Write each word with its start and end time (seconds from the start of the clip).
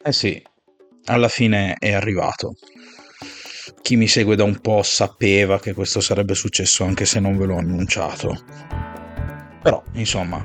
Eh 0.00 0.12
sì, 0.12 0.40
alla 1.06 1.26
fine 1.26 1.74
è 1.76 1.92
arrivato. 1.92 2.54
Chi 3.82 3.96
mi 3.96 4.06
segue 4.06 4.36
da 4.36 4.44
un 4.44 4.60
po' 4.60 4.84
sapeva 4.84 5.58
che 5.58 5.72
questo 5.72 6.00
sarebbe 6.00 6.34
successo 6.34 6.84
anche 6.84 7.04
se 7.04 7.18
non 7.18 7.36
ve 7.36 7.46
l'ho 7.46 7.58
annunciato. 7.58 8.44
Però, 9.60 9.82
insomma, 9.94 10.44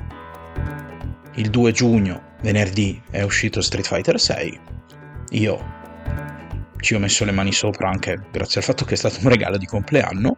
il 1.36 1.50
2 1.50 1.70
giugno, 1.70 2.34
venerdì, 2.42 3.00
è 3.10 3.22
uscito 3.22 3.60
Street 3.60 3.86
Fighter 3.86 4.20
6. 4.20 4.60
Io 5.30 5.72
ci 6.80 6.94
ho 6.94 6.98
messo 6.98 7.24
le 7.24 7.32
mani 7.32 7.52
sopra 7.52 7.88
anche 7.88 8.26
grazie 8.32 8.60
al 8.60 8.66
fatto 8.66 8.84
che 8.84 8.94
è 8.94 8.96
stato 8.96 9.20
un 9.22 9.28
regalo 9.28 9.56
di 9.56 9.66
compleanno. 9.66 10.36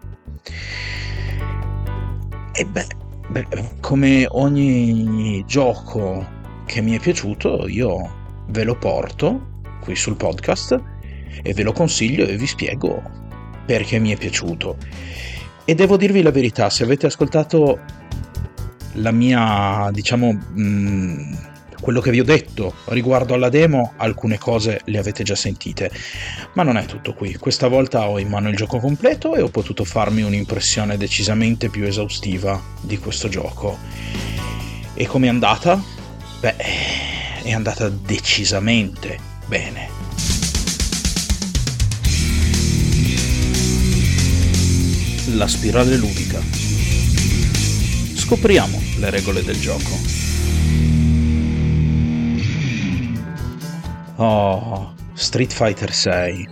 E 2.52 2.64
beh, 2.66 2.86
beh 3.30 3.46
come 3.80 4.26
ogni 4.28 5.42
gioco 5.46 6.34
che 6.66 6.82
mi 6.82 6.94
è 6.96 7.00
piaciuto, 7.00 7.66
io 7.66 8.15
ve 8.48 8.64
lo 8.64 8.76
porto 8.76 9.54
qui 9.80 9.94
sul 9.94 10.16
podcast 10.16 10.80
e 11.42 11.52
ve 11.52 11.62
lo 11.62 11.72
consiglio 11.72 12.26
e 12.26 12.36
vi 12.36 12.46
spiego 12.46 13.02
perché 13.66 13.98
mi 13.98 14.12
è 14.12 14.16
piaciuto. 14.16 14.76
E 15.64 15.74
devo 15.74 15.96
dirvi 15.96 16.22
la 16.22 16.30
verità, 16.30 16.70
se 16.70 16.84
avete 16.84 17.06
ascoltato 17.06 17.80
la 18.94 19.10
mia, 19.10 19.90
diciamo, 19.92 20.32
mh, 20.32 20.62
mm, 20.62 21.34
quello 21.80 22.00
che 22.00 22.10
vi 22.10 22.20
ho 22.20 22.24
detto 22.24 22.74
riguardo 22.86 23.34
alla 23.34 23.48
demo, 23.48 23.92
alcune 23.96 24.38
cose 24.38 24.80
le 24.84 24.98
avete 24.98 25.24
già 25.24 25.34
sentite. 25.34 25.90
Ma 26.54 26.62
non 26.62 26.76
è 26.76 26.84
tutto 26.86 27.14
qui. 27.14 27.36
Questa 27.36 27.68
volta 27.68 28.08
ho 28.08 28.18
in 28.18 28.28
mano 28.28 28.48
il 28.48 28.56
gioco 28.56 28.78
completo 28.78 29.34
e 29.34 29.42
ho 29.42 29.48
potuto 29.48 29.84
farmi 29.84 30.22
un'impressione 30.22 30.96
decisamente 30.96 31.68
più 31.68 31.84
esaustiva 31.84 32.60
di 32.80 32.98
questo 32.98 33.28
gioco. 33.28 33.78
E 34.94 35.06
com'è 35.06 35.28
andata? 35.28 35.82
Beh, 36.40 36.54
è 37.46 37.52
andata 37.52 37.88
decisamente 37.88 39.20
bene. 39.46 39.88
La 45.36 45.46
spirale 45.46 45.96
ludica. 45.96 46.40
Scopriamo 48.14 48.82
le 48.98 49.10
regole 49.10 49.44
del 49.44 49.60
gioco. 49.60 49.96
Oh, 54.16 54.94
Street 55.14 55.52
Fighter 55.52 55.94
6. 55.94 56.48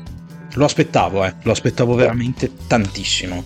Lo 0.53 0.65
aspettavo, 0.65 1.25
eh, 1.25 1.35
lo 1.43 1.51
aspettavo 1.51 1.95
veramente 1.95 2.53
tantissimo. 2.69 3.43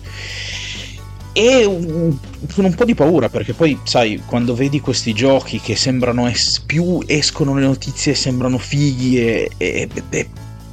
E 1.31 1.63
con 1.63 2.65
un 2.65 2.73
po' 2.75 2.85
di 2.85 2.95
paura 2.95 3.29
perché 3.29 3.53
poi, 3.53 3.79
sai, 3.83 4.21
quando 4.25 4.55
vedi 4.55 4.79
questi 4.79 5.13
giochi 5.13 5.59
che 5.59 5.75
sembrano 5.75 6.27
es- 6.27 6.61
più 6.65 6.99
escono 7.05 7.55
le 7.55 7.65
notizie 7.65 8.15
sembrano 8.15 8.57
fighi 8.57 9.19
e, 9.19 9.51
e, 9.57 9.87
e 10.09 10.29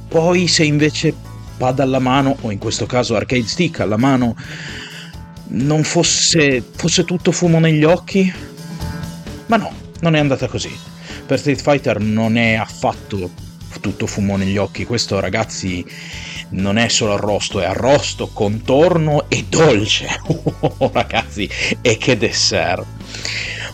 poi 0.07 0.47
se 0.47 0.63
invece 0.63 1.13
pad 1.57 1.79
alla 1.79 1.99
mano, 1.99 2.37
o 2.41 2.51
in 2.51 2.57
questo 2.59 2.85
caso 2.85 3.15
arcade 3.15 3.47
stick 3.47 3.79
alla 3.79 3.97
mano, 3.97 4.35
non 5.49 5.83
fosse, 5.83 6.63
fosse 6.75 7.03
tutto 7.03 7.31
fumo 7.31 7.59
negli 7.59 7.83
occhi? 7.83 8.31
Ma 9.47 9.57
no, 9.57 9.71
non 10.01 10.15
è 10.15 10.19
andata 10.19 10.47
così. 10.47 10.71
Per 11.25 11.39
Street 11.39 11.61
Fighter 11.61 11.99
non 11.99 12.37
è 12.37 12.53
affatto 12.53 13.29
tutto 13.79 14.07
fumo 14.07 14.37
negli 14.37 14.57
occhi, 14.57 14.85
questo 14.85 15.19
ragazzi 15.19 15.85
non 16.49 16.77
è 16.77 16.87
solo 16.87 17.13
arrosto, 17.13 17.59
è 17.59 17.65
arrosto, 17.65 18.29
contorno 18.33 19.29
e 19.29 19.45
dolce. 19.47 20.07
Oh, 20.79 20.89
ragazzi, 20.91 21.49
e 21.81 21.97
che 21.97 22.17
dessert! 22.17 22.85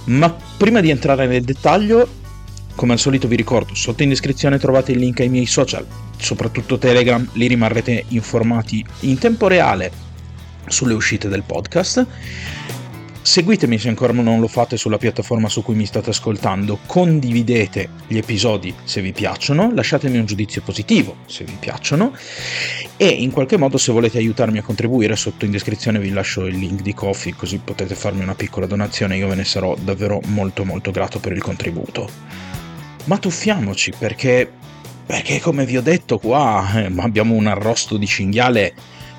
Ma 0.06 0.36
prima 0.58 0.82
di 0.82 0.90
entrare 0.90 1.28
nel 1.28 1.44
dettaglio, 1.44 2.08
come 2.76 2.94
al 2.94 3.00
solito 3.00 3.28
vi 3.28 3.36
ricordo, 3.36 3.74
sotto 3.74 4.04
in 4.04 4.10
descrizione 4.10 4.60
trovate 4.60 4.92
il 4.92 5.00
link 5.00 5.22
ai 5.22 5.30
miei 5.30 5.46
social, 5.46 5.86
soprattutto 6.18 6.78
Telegram, 6.78 7.28
lì 7.34 7.48
rimarrete 7.48 8.06
informati 8.10 8.86
in 9.02 9.18
tempo 9.18 9.48
reale 9.48 9.92
sulle 10.68 10.94
uscite 10.94 11.28
del 11.28 11.44
podcast 11.44 12.06
Seguitemi 13.24 13.80
se 13.80 13.88
ancora 13.88 14.12
non 14.12 14.42
lo 14.42 14.50
fate 14.50 14.76
sulla 14.76 14.98
piattaforma 14.98 15.48
su 15.48 15.64
cui 15.64 15.76
mi 15.76 15.86
state 15.86 16.10
ascoltando, 16.10 16.80
condividete 16.86 17.90
gli 18.06 18.18
episodi 18.18 18.76
se 18.84 19.02
vi 19.02 19.14
piacciono, 19.14 19.72
lasciatemi 19.74 20.18
un 20.18 20.26
giudizio 20.26 20.62
positivo 20.62 21.16
se 21.26 21.46
vi 21.46 21.56
piacciono 21.58 22.14
e 22.98 23.08
in 23.08 23.32
qualche 23.32 23.58
modo 23.58 23.78
se 23.78 23.94
volete 23.94 24.18
aiutarmi 24.18 24.58
a 24.58 24.62
contribuire 24.62 25.16
sotto 25.16 25.46
in 25.46 25.52
descrizione 25.52 26.00
vi 26.00 26.10
lascio 26.10 26.46
il 26.46 26.58
link 26.58 26.82
di 26.82 26.94
Coffee 26.94 27.34
così 27.34 27.62
potete 27.64 27.96
farmi 27.96 28.24
una 28.24 28.36
piccola 28.36 28.66
donazione, 28.66 29.16
io 29.16 29.30
ve 29.30 29.36
ne 29.36 29.46
sarò 29.46 29.74
davvero 29.82 30.20
molto 30.26 30.66
molto 30.66 30.92
grato 30.92 31.22
per 31.22 31.32
il 31.32 31.42
contributo. 31.42 32.10
Ma 33.06 33.18
tuffiamoci 33.18 33.94
perché, 33.98 34.52
perché 35.06 35.40
come 35.40 35.66
vi 35.66 35.78
ho 35.78 35.82
detto 35.82 36.20
qua 36.20 36.70
eh, 36.76 36.92
abbiamo 36.98 37.36
un 37.36 37.48
arrosto 37.48 37.96
di 37.96 38.06
cinghiale 38.06 38.74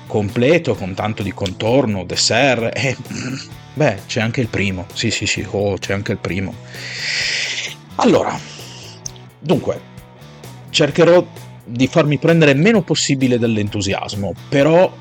completo 0.05 0.75
con 0.75 0.93
tanto 0.93 1.23
di 1.23 1.33
contorno, 1.33 2.05
dessert 2.05 2.77
e 2.77 2.95
Beh, 3.75 3.99
c'è 4.07 4.21
anche 4.21 4.39
il 4.39 4.47
primo. 4.47 4.87
Sì, 4.93 5.11
sì, 5.11 5.25
sì, 5.25 5.45
oh, 5.51 5.77
c'è 5.77 5.91
anche 5.91 6.13
il 6.13 6.17
primo. 6.17 6.55
Allora, 7.95 8.39
dunque, 9.37 9.81
cercherò 10.69 11.25
di 11.65 11.87
farmi 11.87 12.17
prendere 12.17 12.53
meno 12.53 12.83
possibile 12.83 13.37
dall'entusiasmo, 13.37 14.33
però 14.47 14.93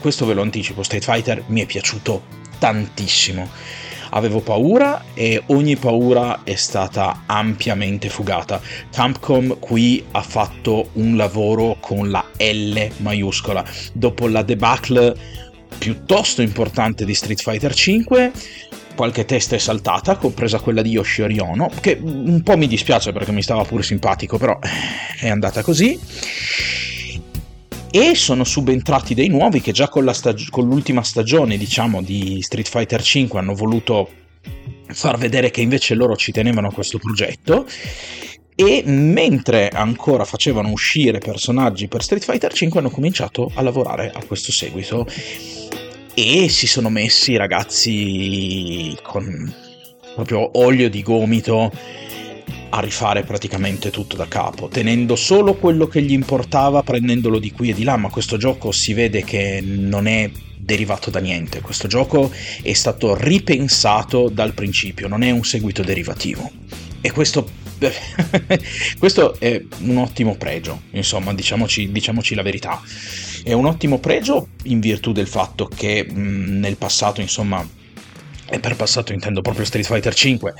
questo 0.00 0.24
ve 0.24 0.32
lo 0.32 0.40
anticipo, 0.40 0.82
Street 0.82 1.04
Fighter 1.04 1.42
mi 1.48 1.60
è 1.60 1.66
piaciuto 1.66 2.22
tantissimo. 2.58 3.48
Avevo 4.12 4.40
paura 4.40 5.04
e 5.14 5.42
ogni 5.48 5.76
paura 5.76 6.42
è 6.42 6.54
stata 6.54 7.24
ampiamente 7.26 8.08
fugata. 8.08 8.60
Capcom 8.90 9.58
qui 9.58 10.04
ha 10.12 10.22
fatto 10.22 10.88
un 10.94 11.16
lavoro 11.16 11.76
con 11.80 12.10
la 12.10 12.24
L 12.38 12.88
maiuscola. 12.96 13.64
Dopo 13.92 14.26
la 14.26 14.42
debacle 14.42 15.49
piuttosto 15.80 16.42
importante 16.42 17.06
di 17.06 17.14
Street 17.14 17.40
Fighter 17.40 17.72
V. 17.72 18.30
Qualche 18.94 19.24
testa 19.24 19.56
è 19.56 19.58
saltata, 19.58 20.16
compresa 20.16 20.60
quella 20.60 20.82
di 20.82 20.90
Yoshi 20.90 21.22
Oriono, 21.22 21.70
che 21.80 21.98
un 21.98 22.42
po' 22.42 22.58
mi 22.58 22.66
dispiace 22.66 23.12
perché 23.12 23.32
mi 23.32 23.42
stava 23.42 23.64
pure 23.64 23.82
simpatico, 23.82 24.36
però 24.36 24.58
è 25.18 25.28
andata 25.28 25.62
così. 25.62 25.98
E 27.90 28.14
sono 28.14 28.44
subentrati 28.44 29.14
dei 29.14 29.28
nuovi 29.28 29.62
che 29.62 29.72
già 29.72 29.88
con, 29.88 30.12
stag- 30.12 30.50
con 30.50 30.68
l'ultima 30.68 31.02
stagione, 31.02 31.56
diciamo, 31.56 32.02
di 32.02 32.42
Street 32.42 32.68
Fighter 32.68 33.00
V 33.00 33.36
hanno 33.36 33.54
voluto 33.54 34.10
far 34.88 35.16
vedere 35.16 35.50
che 35.50 35.62
invece 35.62 35.94
loro 35.94 36.14
ci 36.14 36.30
tenevano 36.30 36.68
a 36.68 36.72
questo 36.72 36.98
progetto 36.98 37.66
e 38.54 38.82
mentre 38.84 39.68
ancora 39.68 40.26
facevano 40.26 40.70
uscire 40.70 41.18
personaggi 41.18 41.88
per 41.88 42.02
Street 42.02 42.22
Fighter 42.22 42.52
5 42.52 42.78
hanno 42.78 42.90
cominciato 42.90 43.50
a 43.54 43.62
lavorare 43.62 44.10
a 44.14 44.22
questo 44.24 44.52
seguito 44.52 45.06
e 46.14 46.48
si 46.48 46.66
sono 46.66 46.90
messi 46.90 47.36
ragazzi 47.36 48.96
con 49.02 49.52
proprio 50.14 50.50
olio 50.58 50.90
di 50.90 51.02
gomito 51.02 51.72
a 52.70 52.80
rifare 52.80 53.22
praticamente 53.22 53.90
tutto 53.90 54.16
da 54.16 54.28
capo, 54.28 54.68
tenendo 54.68 55.16
solo 55.16 55.54
quello 55.54 55.86
che 55.86 56.02
gli 56.02 56.12
importava, 56.12 56.82
prendendolo 56.82 57.38
di 57.38 57.50
qui 57.52 57.70
e 57.70 57.74
di 57.74 57.84
là, 57.84 57.96
ma 57.96 58.10
questo 58.10 58.36
gioco 58.36 58.70
si 58.70 58.92
vede 58.92 59.24
che 59.24 59.60
non 59.62 60.06
è 60.06 60.30
derivato 60.56 61.10
da 61.10 61.18
niente, 61.18 61.60
questo 61.60 61.88
gioco 61.88 62.30
è 62.62 62.72
stato 62.72 63.16
ripensato 63.16 64.28
dal 64.28 64.52
principio, 64.52 65.08
non 65.08 65.22
è 65.22 65.30
un 65.30 65.44
seguito 65.44 65.82
derivativo. 65.82 66.50
E 67.00 67.10
questo 67.10 67.48
questo 68.98 69.38
è 69.38 69.62
un 69.80 69.96
ottimo 69.96 70.36
pregio, 70.36 70.82
insomma, 70.90 71.32
diciamoci, 71.32 71.90
diciamoci, 71.90 72.34
la 72.34 72.42
verità. 72.42 72.80
È 73.42 73.52
un 73.52 73.64
ottimo 73.64 73.98
pregio 73.98 74.48
in 74.64 74.80
virtù 74.80 75.12
del 75.12 75.26
fatto 75.26 75.66
che 75.66 76.04
mh, 76.04 76.58
nel 76.58 76.76
passato, 76.76 77.20
insomma, 77.20 77.66
e 78.48 78.60
per 78.60 78.76
passato 78.76 79.12
intendo 79.12 79.40
proprio 79.40 79.64
Street 79.64 79.86
Fighter 79.86 80.14
5, 80.14 80.54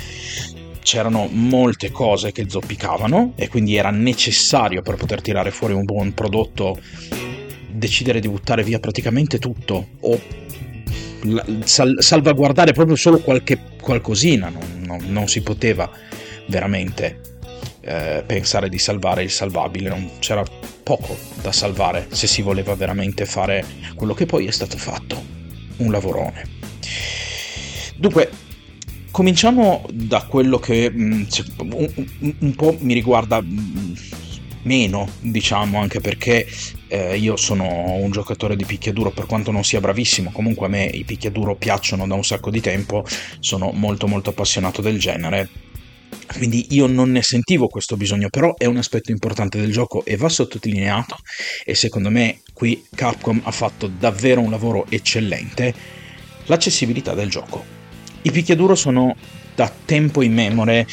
c'erano 0.83 1.29
molte 1.31 1.91
cose 1.91 2.33
che 2.33 2.47
zoppicavano 2.49 3.35
e 3.37 3.49
quindi 3.49 3.77
era 3.77 3.91
necessario 3.91 4.81
per 4.81 4.97
poter 4.97 5.21
tirare 5.21 5.51
fuori 5.51 5.75
un 5.75 5.85
buon 5.85 6.15
prodotto 6.15 6.81
decidere 7.69 8.21
di 8.21 8.29
buttare 8.29 8.63
via 8.63 8.81
praticamente 8.81 9.39
tutto 9.39 9.89
o 10.01 10.21
sal- 11.65 11.97
salvaguardare 11.99 12.73
proprio 12.73 12.97
solo 12.97 13.19
qualche 13.19 13.59
qualcosina, 13.81 14.49
non, 14.49 14.83
non, 14.85 15.05
non 15.09 15.29
si 15.29 15.43
poteva 15.43 15.91
veramente 16.51 17.31
eh, 17.81 18.23
pensare 18.27 18.69
di 18.69 18.79
salvare 18.79 19.23
il 19.23 19.31
salvabile, 19.31 19.89
non 19.89 20.11
c'era 20.19 20.45
poco 20.83 21.17
da 21.41 21.53
salvare 21.53 22.09
se 22.11 22.27
si 22.27 22.43
voleva 22.43 22.75
veramente 22.75 23.25
fare 23.25 23.65
quello 23.95 24.13
che 24.13 24.27
poi 24.27 24.47
è 24.47 24.51
stato 24.51 24.77
fatto, 24.77 25.23
un 25.79 25.91
lavorone. 25.91 26.59
Dunque, 27.97 28.31
cominciamo 29.11 29.87
da 29.93 30.25
quello 30.25 30.59
che 30.59 30.91
mh, 30.91 31.03
mm, 31.03 31.73
un, 31.73 32.35
un, 32.39 32.55
po' 32.55 32.77
mi 32.81 32.95
riguarda 32.95 33.41
mh, 33.41 33.47
mm, 33.47 33.93
meno, 34.63 35.09
diciamo, 35.21 35.79
anche 35.81 36.01
perché 36.01 36.47
eh, 36.89 37.17
io 37.17 37.37
sono 37.37 37.95
un 37.95 38.11
giocatore 38.11 38.57
di 38.57 38.65
picchiaduro, 38.65 39.11
per 39.11 39.27
quanto 39.27 39.51
non 39.51 39.65
sia 39.65 39.81
bravissimo, 39.81 40.31
comunque 40.33 40.67
a 40.67 40.71
me 40.71 40.85
i 40.85 41.05
picchiaduro 41.05 41.57
piacciono 41.57 42.07
da 42.07 42.15
un 42.15 42.25
sacco 42.25 42.51
di 42.51 42.61
tempo, 42.61 43.05
sono 43.39 43.71
molto 43.73 44.07
molto 44.07 44.31
appassionato 44.31 44.83
del 44.83 44.99
genere 44.99 45.49
quindi 46.37 46.69
io 46.71 46.87
non 46.87 47.11
ne 47.11 47.23
sentivo 47.23 47.69
questo 47.69 47.97
bisogno, 47.97 48.29
però 48.29 48.55
è 48.57 48.67
un 48.67 48.77
aspetto 48.77 49.11
importante 49.11 49.61
del 49.61 49.73
gioco 49.73 50.05
e 50.05 50.17
va 50.17 50.29
sottolineato. 50.29 51.17
E 51.65 51.75
secondo 51.75 52.11
me 52.11 52.41
qui 52.53 52.85
Capcom 52.95 53.41
ha 53.45 53.51
fatto 53.51 53.89
davvero 53.89 54.41
un 54.41 54.51
lavoro 54.51 54.87
eccellente, 54.89 55.75
l'accessibilità 56.47 57.15
del 57.15 57.29
gioco. 57.29 57.79
I 58.23 58.31
picchiaduro 58.31 58.75
sono 58.75 59.17
da 59.55 59.71
tempo 59.85 60.23
immemore 60.23 60.87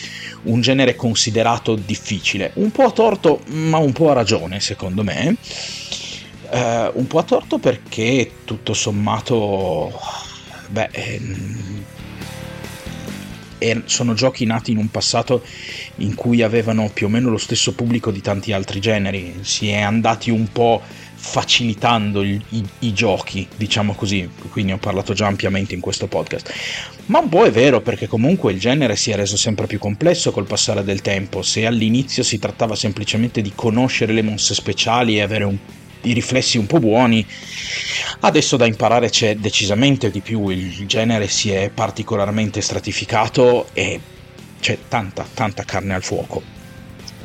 un 0.43 0.61
genere 0.61 0.95
considerato 0.95 1.75
difficile, 1.75 2.51
un 2.55 2.71
po' 2.71 2.83
a 2.83 2.91
torto 2.91 3.41
ma 3.47 3.77
un 3.77 3.91
po' 3.93 4.09
a 4.09 4.13
ragione 4.13 4.59
secondo 4.59 5.03
me, 5.03 5.37
uh, 6.51 6.91
un 6.93 7.05
po' 7.07 7.19
a 7.19 7.23
torto 7.23 7.59
perché 7.59 8.31
tutto 8.43 8.73
sommato, 8.73 9.91
beh, 10.69 10.89
ehm, 10.91 11.76
sono 13.85 14.13
giochi 14.13 14.45
nati 14.45 14.71
in 14.71 14.77
un 14.77 14.89
passato 14.89 15.43
in 15.97 16.15
cui 16.15 16.41
avevano 16.41 16.89
più 16.93 17.07
o 17.07 17.09
meno 17.09 17.29
lo 17.29 17.37
stesso 17.37 17.73
pubblico 17.73 18.11
di 18.11 18.21
tanti 18.21 18.51
altri 18.51 18.79
generi, 18.79 19.39
si 19.41 19.69
è 19.69 19.81
andati 19.81 20.29
un 20.29 20.51
po' 20.51 20.81
facilitando 21.19 22.21
il, 22.21 22.39
i, 22.49 22.63
i, 22.79 22.93
giochi, 22.93 23.47
diciamo 23.55 23.95
così, 23.95 24.29
quindi 24.51 24.71
ho 24.71 24.77
parlato 24.77 25.13
già 25.13 25.25
ampiamente 25.25 25.73
in 25.73 25.81
questo 25.81 26.07
podcast. 26.07 26.53
Ma 27.07 27.19
un 27.19 27.27
po' 27.27 27.43
è 27.43 27.51
vero 27.51 27.81
perché 27.81 28.07
comunque 28.07 28.53
il 28.53 28.59
genere 28.59 28.95
si 28.95 29.09
è 29.09 29.15
reso 29.15 29.35
sempre 29.35 29.65
più 29.65 29.79
complesso 29.79 30.31
col 30.31 30.45
passare 30.45 30.83
del 30.83 31.01
tempo, 31.01 31.41
se 31.41 31.65
all'inizio 31.65 32.21
si 32.21 32.37
trattava 32.37 32.75
semplicemente 32.75 33.41
di 33.41 33.51
conoscere 33.55 34.13
le 34.13 34.21
mosse 34.21 34.53
speciali 34.53 35.17
e 35.17 35.21
avere 35.21 35.43
un 35.43 35.57
i 36.01 36.13
riflessi 36.13 36.57
un 36.57 36.65
po' 36.65 36.79
buoni. 36.79 37.25
Adesso 38.21 38.57
da 38.57 38.65
imparare 38.65 39.09
c'è 39.09 39.35
decisamente 39.35 40.09
di 40.09 40.21
più, 40.21 40.49
il 40.49 40.85
genere 40.87 41.27
si 41.27 41.51
è 41.51 41.69
particolarmente 41.69 42.61
stratificato 42.61 43.69
e 43.73 43.99
c'è 44.59 44.77
tanta, 44.87 45.27
tanta 45.33 45.63
carne 45.63 45.93
al 45.93 46.03
fuoco. 46.03 46.56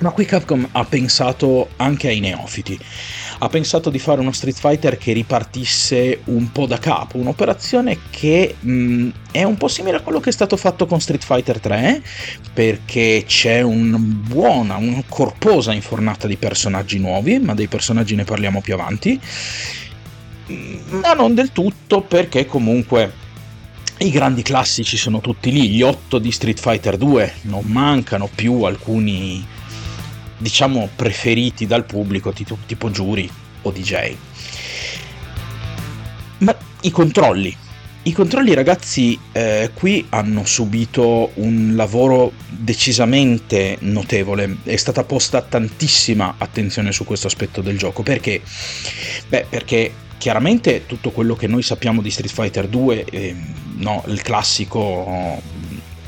Ma 0.03 0.11
qui 0.11 0.25
Capcom 0.25 0.69
ha 0.73 0.85
pensato 0.85 1.69
anche 1.77 2.09
ai 2.09 2.19
neofiti. 2.19 2.77
Ha 3.39 3.49
pensato 3.49 3.89
di 3.89 4.01
fare 4.01 4.21
uno 4.21 4.33
Street 4.33 4.59
Fighter 4.59 4.99
che 4.99 5.13
ripartisse 5.13 6.23
un 6.25 6.51
po' 6.51 6.67
da 6.67 6.79
capo, 6.79 7.19
un'operazione 7.19 7.99
che 8.11 8.57
mh, 8.59 9.09
è 9.31 9.45
un 9.45 9.57
po' 9.57 9.69
simile 9.69 9.99
a 9.99 10.01
quello 10.01 10.19
che 10.19 10.31
è 10.31 10.33
stato 10.33 10.57
fatto 10.57 10.87
con 10.87 11.01
Street 11.01 11.23
Fighter 11.23 11.61
3, 11.61 12.03
perché 12.53 13.23
c'è 13.29 13.61
una 13.61 13.97
buona, 13.99 14.75
una 14.75 15.05
corposa 15.09 15.73
infornata 15.73 16.27
di 16.27 16.37
personaggi 16.37 16.99
nuovi, 16.99 17.39
ma 17.39 17.55
dei 17.55 17.69
personaggi 17.69 18.17
ne 18.17 18.25
parliamo 18.25 18.61
più 18.61 18.75
avanti, 18.75 19.21
ma 20.89 21.13
non 21.13 21.35
del 21.35 21.53
tutto 21.53 22.01
perché 22.01 22.45
comunque 22.45 23.21
i 23.99 24.11
grandi 24.11 24.43
classici 24.43 24.97
sono 24.97 25.21
tutti 25.21 25.53
lì, 25.53 25.69
gli 25.69 25.83
8 25.83 26.19
di 26.19 26.33
Street 26.33 26.59
Fighter 26.59 26.97
2, 26.97 27.35
non 27.43 27.63
mancano 27.67 28.29
più 28.35 28.63
alcuni 28.63 29.61
diciamo 30.43 30.91
preferiti 30.95 31.67
dal 31.67 31.85
pubblico 31.85 32.33
tipo, 32.33 32.59
tipo 32.67 32.91
giuri 32.91 33.31
o 33.63 33.71
DJ. 33.71 34.15
Ma 36.39 36.55
i 36.83 36.91
controlli. 36.91 37.57
I 38.05 38.13
controlli 38.13 38.53
ragazzi 38.53 39.17
eh, 39.31 39.71
qui 39.73 40.05
hanno 40.09 40.45
subito 40.45 41.31
un 41.35 41.75
lavoro 41.77 42.33
decisamente 42.49 43.77
notevole, 43.83 44.57
è 44.65 44.75
stata 44.75 45.05
posta 45.05 45.41
tantissima 45.41 46.35
attenzione 46.39 46.91
su 46.91 47.05
questo 47.05 47.29
aspetto 47.29 47.61
del 47.61 47.79
gioco, 47.79 48.03
perché? 48.03 48.43
Beh, 49.29 49.47
perché 49.49 49.93
chiaramente 50.19 50.85
tutto 50.87 51.13
quello 51.13 51.37
che 51.37 51.47
noi 51.47 51.63
sappiamo 51.63 52.03
di 52.03 52.11
Street 52.11 52.33
Fighter 52.33 52.67
2, 52.67 53.05
eh, 53.05 53.37
no, 53.77 54.03
il 54.09 54.21
classico 54.23 55.41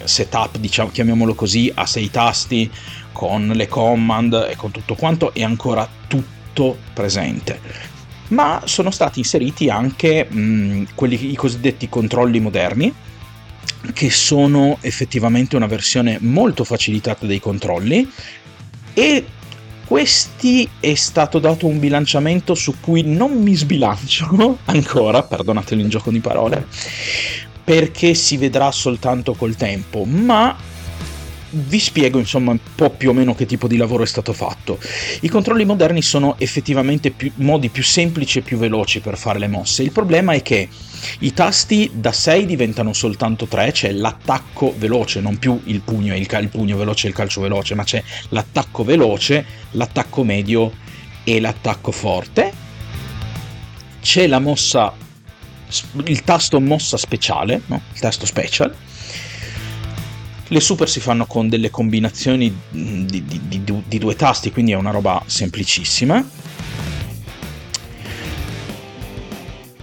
setup, 0.04 0.58
diciamo, 0.58 0.90
chiamiamolo 0.90 1.34
così, 1.34 1.70
a 1.74 1.86
sei 1.86 2.10
tasti, 2.10 2.70
con 3.14 3.46
le 3.46 3.68
command 3.68 4.48
e 4.50 4.56
con 4.56 4.72
tutto 4.72 4.96
quanto 4.96 5.32
è 5.32 5.42
ancora 5.44 5.88
tutto 6.08 6.76
presente. 6.92 7.60
Ma 8.28 8.62
sono 8.64 8.90
stati 8.90 9.20
inseriti 9.20 9.70
anche 9.70 10.24
mh, 10.28 10.88
quelli, 10.94 11.30
i 11.30 11.36
cosiddetti 11.36 11.88
controlli 11.88 12.40
moderni, 12.40 12.92
che 13.92 14.10
sono 14.10 14.78
effettivamente 14.80 15.54
una 15.56 15.66
versione 15.66 16.18
molto 16.20 16.64
facilitata 16.64 17.26
dei 17.26 17.38
controlli 17.38 18.10
e 18.94 19.24
questi 19.86 20.68
è 20.80 20.94
stato 20.94 21.38
dato 21.38 21.66
un 21.66 21.78
bilanciamento 21.78 22.54
su 22.54 22.80
cui 22.80 23.02
non 23.02 23.42
mi 23.42 23.54
sbilancio 23.54 24.58
ancora, 24.66 25.22
perdonatelo 25.22 25.80
in 25.80 25.88
gioco 25.88 26.10
di 26.10 26.20
parole, 26.20 26.66
perché 27.62 28.14
si 28.14 28.36
vedrà 28.36 28.72
soltanto 28.72 29.34
col 29.34 29.54
tempo, 29.56 30.04
ma 30.04 30.56
vi 31.54 31.78
spiego 31.78 32.18
insomma 32.18 32.50
un 32.50 32.58
po' 32.74 32.90
più 32.90 33.10
o 33.10 33.12
meno 33.12 33.34
che 33.34 33.46
tipo 33.46 33.68
di 33.68 33.76
lavoro 33.76 34.02
è 34.02 34.06
stato 34.06 34.32
fatto. 34.32 34.78
I 35.20 35.28
controlli 35.28 35.64
moderni 35.64 36.02
sono 36.02 36.36
effettivamente 36.38 37.10
più, 37.10 37.30
modi 37.36 37.68
più 37.68 37.82
semplici 37.82 38.38
e 38.38 38.42
più 38.42 38.58
veloci 38.58 39.00
per 39.00 39.16
fare 39.16 39.38
le 39.38 39.46
mosse. 39.46 39.82
Il 39.82 39.92
problema 39.92 40.32
è 40.32 40.42
che 40.42 40.68
i 41.20 41.32
tasti 41.32 41.90
da 41.94 42.12
6 42.12 42.46
diventano 42.46 42.92
soltanto 42.92 43.46
3, 43.46 43.72
c'è 43.72 43.92
l'attacco 43.92 44.74
veloce, 44.76 45.20
non 45.20 45.38
più 45.38 45.60
il 45.64 45.80
pugno, 45.80 46.14
il, 46.14 46.26
il 46.28 46.48
pugno 46.48 46.76
veloce 46.76 47.06
e 47.06 47.10
il 47.10 47.16
calcio 47.16 47.40
veloce, 47.40 47.74
ma 47.74 47.84
c'è 47.84 48.02
l'attacco 48.30 48.84
veloce, 48.84 49.44
l'attacco 49.72 50.24
medio 50.24 50.72
e 51.22 51.40
l'attacco 51.40 51.92
forte. 51.92 52.62
C'è 54.00 54.26
la 54.26 54.38
mossa, 54.38 54.92
il 56.04 56.22
tasto 56.24 56.60
mossa 56.60 56.96
speciale, 56.96 57.62
no? 57.66 57.80
il 57.92 58.00
tasto 58.00 58.26
special 58.26 58.74
le 60.48 60.60
super 60.60 60.88
si 60.88 61.00
fanno 61.00 61.26
con 61.26 61.48
delle 61.48 61.70
combinazioni 61.70 62.54
di, 62.70 63.06
di, 63.06 63.40
di, 63.48 63.82
di 63.86 63.98
due 63.98 64.14
tasti, 64.14 64.52
quindi 64.52 64.72
è 64.72 64.76
una 64.76 64.90
roba 64.90 65.22
semplicissima. 65.26 66.26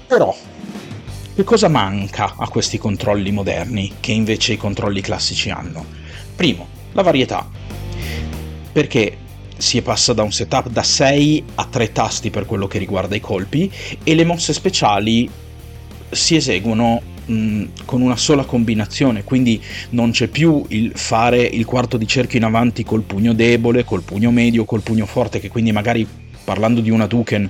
Però, 0.08 0.36
che 1.34 1.44
cosa 1.44 1.70
manca 1.70 2.36
a 2.38 2.48
questi 2.50 2.78
controlli 2.78 3.32
moderni 3.32 3.94
che 4.00 4.12
invece 4.12 4.54
i 4.54 4.58
controlli 4.58 5.02
classici 5.02 5.50
hanno? 5.50 5.86
Primo, 6.36 6.68
la 6.92 7.02
varietà. 7.02 7.50
Perché 8.72 9.18
si 9.58 9.82
passa 9.82 10.14
da 10.14 10.24
un 10.24 10.32
setup 10.32 10.70
da 10.70 10.84
6 10.84 11.44
a 11.56 11.66
3 11.66 11.92
tasti 11.92 12.30
per 12.30 12.46
quello 12.46 12.68
che 12.68 12.80
riguarda 12.80 13.16
i 13.16 13.20
colpi 13.20 13.72
e 14.04 14.16
le 14.16 14.26
mosse 14.26 14.54
speciali 14.54 15.30
si 16.10 16.36
eseguono 16.36 17.02
con 17.26 18.02
una 18.02 18.16
sola 18.16 18.44
combinazione, 18.44 19.24
quindi 19.24 19.62
non 19.92 20.12
c'è 20.12 20.28
più 20.28 20.64
il 20.70 20.92
fare 20.96 21.42
il 21.42 21.66
quarto 21.66 21.98
di 21.98 22.08
cerchio 22.08 22.40
in 22.40 22.46
avanti 22.46 22.84
col 22.84 23.04
pugno 23.04 23.34
debole, 23.34 23.84
col 23.84 24.02
pugno 24.02 24.32
medio, 24.32 24.66
col 24.66 24.82
pugno 24.82 25.06
forte, 25.06 25.40
che 25.40 25.50
quindi 25.50 25.72
magari 25.72 26.08
parlando 26.44 26.82
di 26.82 26.90
una 26.90 27.08
Duken 27.08 27.50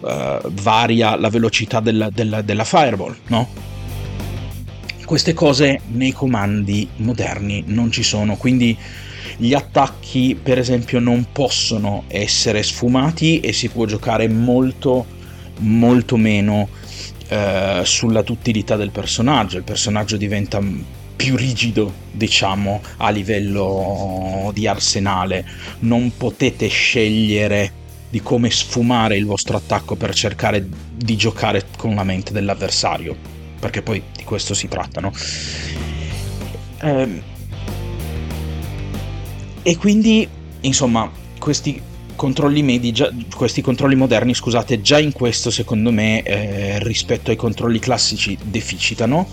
uh, 0.00 0.08
varia 0.50 1.16
la 1.16 1.30
velocità 1.30 1.80
della, 1.80 2.10
della, 2.10 2.42
della 2.42 2.64
fireball, 2.64 3.16
no? 3.28 3.48
Queste 5.04 5.32
cose 5.32 5.80
nei 5.92 6.12
comandi 6.12 6.86
moderni 6.96 7.64
non 7.66 7.90
ci 7.90 8.02
sono, 8.02 8.36
quindi 8.36 8.76
gli 9.38 9.54
attacchi 9.54 10.38
per 10.40 10.58
esempio 10.58 10.98
non 11.00 11.28
possono 11.32 12.04
essere 12.08 12.62
sfumati 12.62 13.40
e 13.40 13.52
si 13.52 13.68
può 13.68 13.86
giocare 13.86 14.28
molto 14.28 15.16
molto 15.60 16.16
meno 16.16 16.68
eh, 17.28 17.82
sulla 17.84 18.22
duttilità 18.22 18.76
del 18.76 18.90
personaggio, 18.90 19.56
il 19.56 19.62
personaggio 19.62 20.16
diventa 20.16 20.60
più 21.16 21.36
rigido, 21.36 21.92
diciamo, 22.12 22.80
a 22.98 23.10
livello 23.10 24.50
di 24.54 24.66
arsenale. 24.66 25.44
Non 25.80 26.16
potete 26.16 26.68
scegliere 26.68 27.72
di 28.08 28.22
come 28.22 28.50
sfumare 28.50 29.16
il 29.16 29.26
vostro 29.26 29.56
attacco 29.56 29.96
per 29.96 30.14
cercare 30.14 30.66
di 30.94 31.16
giocare 31.16 31.66
con 31.76 31.94
la 31.94 32.04
mente 32.04 32.32
dell'avversario, 32.32 33.16
perché 33.58 33.82
poi 33.82 34.02
di 34.16 34.24
questo 34.24 34.54
si 34.54 34.68
tratta, 34.68 35.00
no? 35.00 35.12
Eh, 36.80 37.22
e 39.62 39.76
quindi, 39.76 40.26
insomma, 40.60 41.10
questi 41.38 41.82
controlli 42.18 42.64
medi, 42.64 42.90
già, 42.90 43.10
questi 43.34 43.62
controlli 43.62 43.94
moderni, 43.94 44.34
scusate, 44.34 44.80
già 44.80 44.98
in 44.98 45.12
questo 45.12 45.50
secondo 45.50 45.92
me 45.92 46.22
eh, 46.22 46.78
rispetto 46.80 47.30
ai 47.30 47.36
controlli 47.36 47.78
classici 47.78 48.36
deficitano, 48.42 49.26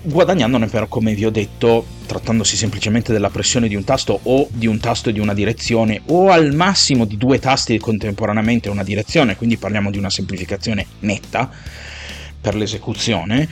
guadagnandone 0.00 0.66
però 0.66 0.86
come 0.86 1.14
vi 1.14 1.26
ho 1.26 1.30
detto, 1.30 1.84
trattandosi 2.06 2.56
semplicemente 2.56 3.12
della 3.12 3.28
pressione 3.28 3.68
di 3.68 3.74
un 3.74 3.84
tasto 3.84 4.18
o 4.22 4.48
di 4.50 4.66
un 4.66 4.80
tasto 4.80 5.10
e 5.10 5.12
di 5.12 5.20
una 5.20 5.34
direzione 5.34 6.00
o 6.06 6.30
al 6.30 6.54
massimo 6.54 7.04
di 7.04 7.18
due 7.18 7.38
tasti 7.38 7.78
contemporaneamente 7.78 8.70
una 8.70 8.82
direzione, 8.82 9.36
quindi 9.36 9.58
parliamo 9.58 9.90
di 9.90 9.98
una 9.98 10.10
semplificazione 10.10 10.86
netta 11.00 11.50
per 12.40 12.54
l'esecuzione, 12.54 13.46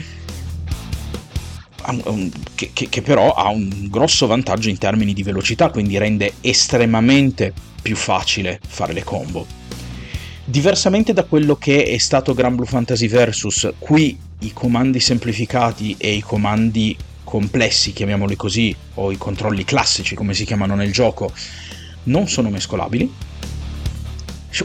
che, 2.54 2.70
che, 2.72 2.88
che, 2.88 3.02
però 3.02 3.32
ha 3.32 3.48
un 3.48 3.88
grosso 3.88 4.26
vantaggio 4.26 4.68
in 4.68 4.78
termini 4.78 5.12
di 5.12 5.22
velocità, 5.22 5.70
quindi 5.70 5.98
rende 5.98 6.34
estremamente 6.40 7.52
più 7.80 7.96
facile 7.96 8.60
fare 8.66 8.92
le 8.92 9.04
combo. 9.04 9.46
Diversamente 10.44 11.12
da 11.12 11.24
quello 11.24 11.56
che 11.56 11.84
è 11.84 11.98
stato 11.98 12.34
Gran 12.34 12.54
Blue 12.54 12.66
Fantasy 12.66 13.08
Versus, 13.08 13.70
qui 13.78 14.18
i 14.40 14.52
comandi 14.52 15.00
semplificati 15.00 15.94
e 15.98 16.12
i 16.12 16.20
comandi 16.20 16.96
complessi, 17.24 17.92
chiamiamoli 17.92 18.36
così, 18.36 18.74
o 18.94 19.12
i 19.12 19.18
controlli 19.18 19.64
classici 19.64 20.14
come 20.14 20.32
si 20.32 20.44
chiamano 20.44 20.74
nel 20.74 20.92
gioco, 20.92 21.32
non 22.04 22.28
sono 22.28 22.50
mescolabili. 22.50 23.12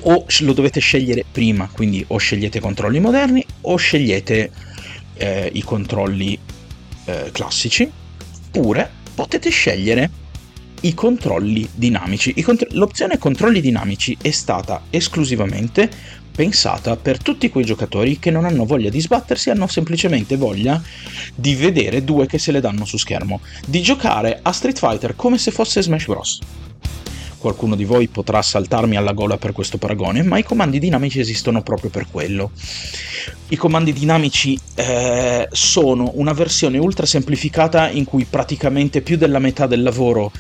O 0.04 0.26
lo 0.40 0.54
dovete 0.54 0.80
scegliere 0.80 1.26
prima, 1.30 1.70
quindi 1.70 2.04
o 2.08 2.18
scegliete 2.18 2.62
controlli 2.62 3.00
moderni 3.02 3.46
o 3.62 3.76
scegliete 3.76 4.50
eh, 5.16 5.50
i 5.54 5.62
controlli 5.62 6.40
eh, 7.06 7.30
classici, 7.32 7.90
oppure 8.48 8.90
potete 9.14 9.50
scegliere 9.50 10.10
i 10.82 10.94
controlli 10.94 11.68
dinamici. 11.74 12.34
I 12.36 12.42
contro- 12.42 12.68
l'opzione 12.72 13.18
controlli 13.18 13.62
dinamici 13.62 14.18
è 14.22 14.32
stata 14.32 14.84
esclusivamente 14.90 15.90
pensata 16.34 16.98
per 16.98 17.22
tutti 17.22 17.50
quei 17.50 17.64
giocatori 17.64 18.18
che 18.18 18.32
non 18.32 18.46
hanno 18.46 18.66
voglia 18.66 18.90
di 18.90 19.00
sbattersi, 19.00 19.50
hanno 19.50 19.68
semplicemente 19.68 20.36
voglia 20.36 20.82
di 21.36 21.56
vedere 21.56 22.04
due 22.04 22.26
che 22.26 22.40
se 22.40 22.52
le 22.52 22.60
danno 22.60 22.86
su 22.86 22.98
schermo, 22.98 23.40
di 23.66 23.82
giocare 23.82 24.40
a 24.42 24.52
Street 24.52 24.78
Fighter 24.78 25.16
come 25.16 25.38
se 25.38 25.52
fosse 25.52 25.82
Smash 25.82 26.06
Bros. 26.06 26.40
Qualcuno 27.38 27.76
di 27.76 27.84
voi 27.84 28.08
potrà 28.08 28.42
saltarmi 28.42 28.96
alla 28.96 29.12
gola 29.12 29.38
per 29.38 29.52
questo 29.52 29.78
paragone, 29.78 30.24
ma 30.24 30.38
i 30.38 30.44
comandi 30.44 30.80
dinamici 30.80 31.20
esistono 31.20 31.62
proprio 31.62 31.90
per 31.90 32.08
quello. 32.10 32.52
I 33.50 33.56
comandi 33.58 33.92
dinamici 33.94 34.58
eh, 34.76 35.48
sono 35.52 36.12
una 36.16 36.34
versione 36.34 36.78
ultra 36.78 37.06
semplificata 37.06 37.90
in 37.90 38.06
cui 38.06 38.26
praticamente 38.26 39.02
più 39.02 39.18
della 39.18 39.40
metà 39.40 39.68
del 39.68 39.84
lavoro 39.84 40.32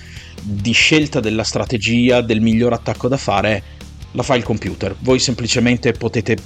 di 0.41 0.71
scelta 0.71 1.19
della 1.19 1.43
strategia, 1.43 2.21
del 2.21 2.41
miglior 2.41 2.73
attacco 2.73 3.07
da 3.07 3.17
fare, 3.17 3.63
la 4.11 4.23
fa 4.23 4.35
il 4.35 4.43
computer. 4.43 4.95
Voi 4.99 5.19
semplicemente 5.19 5.91
potete 5.93 6.37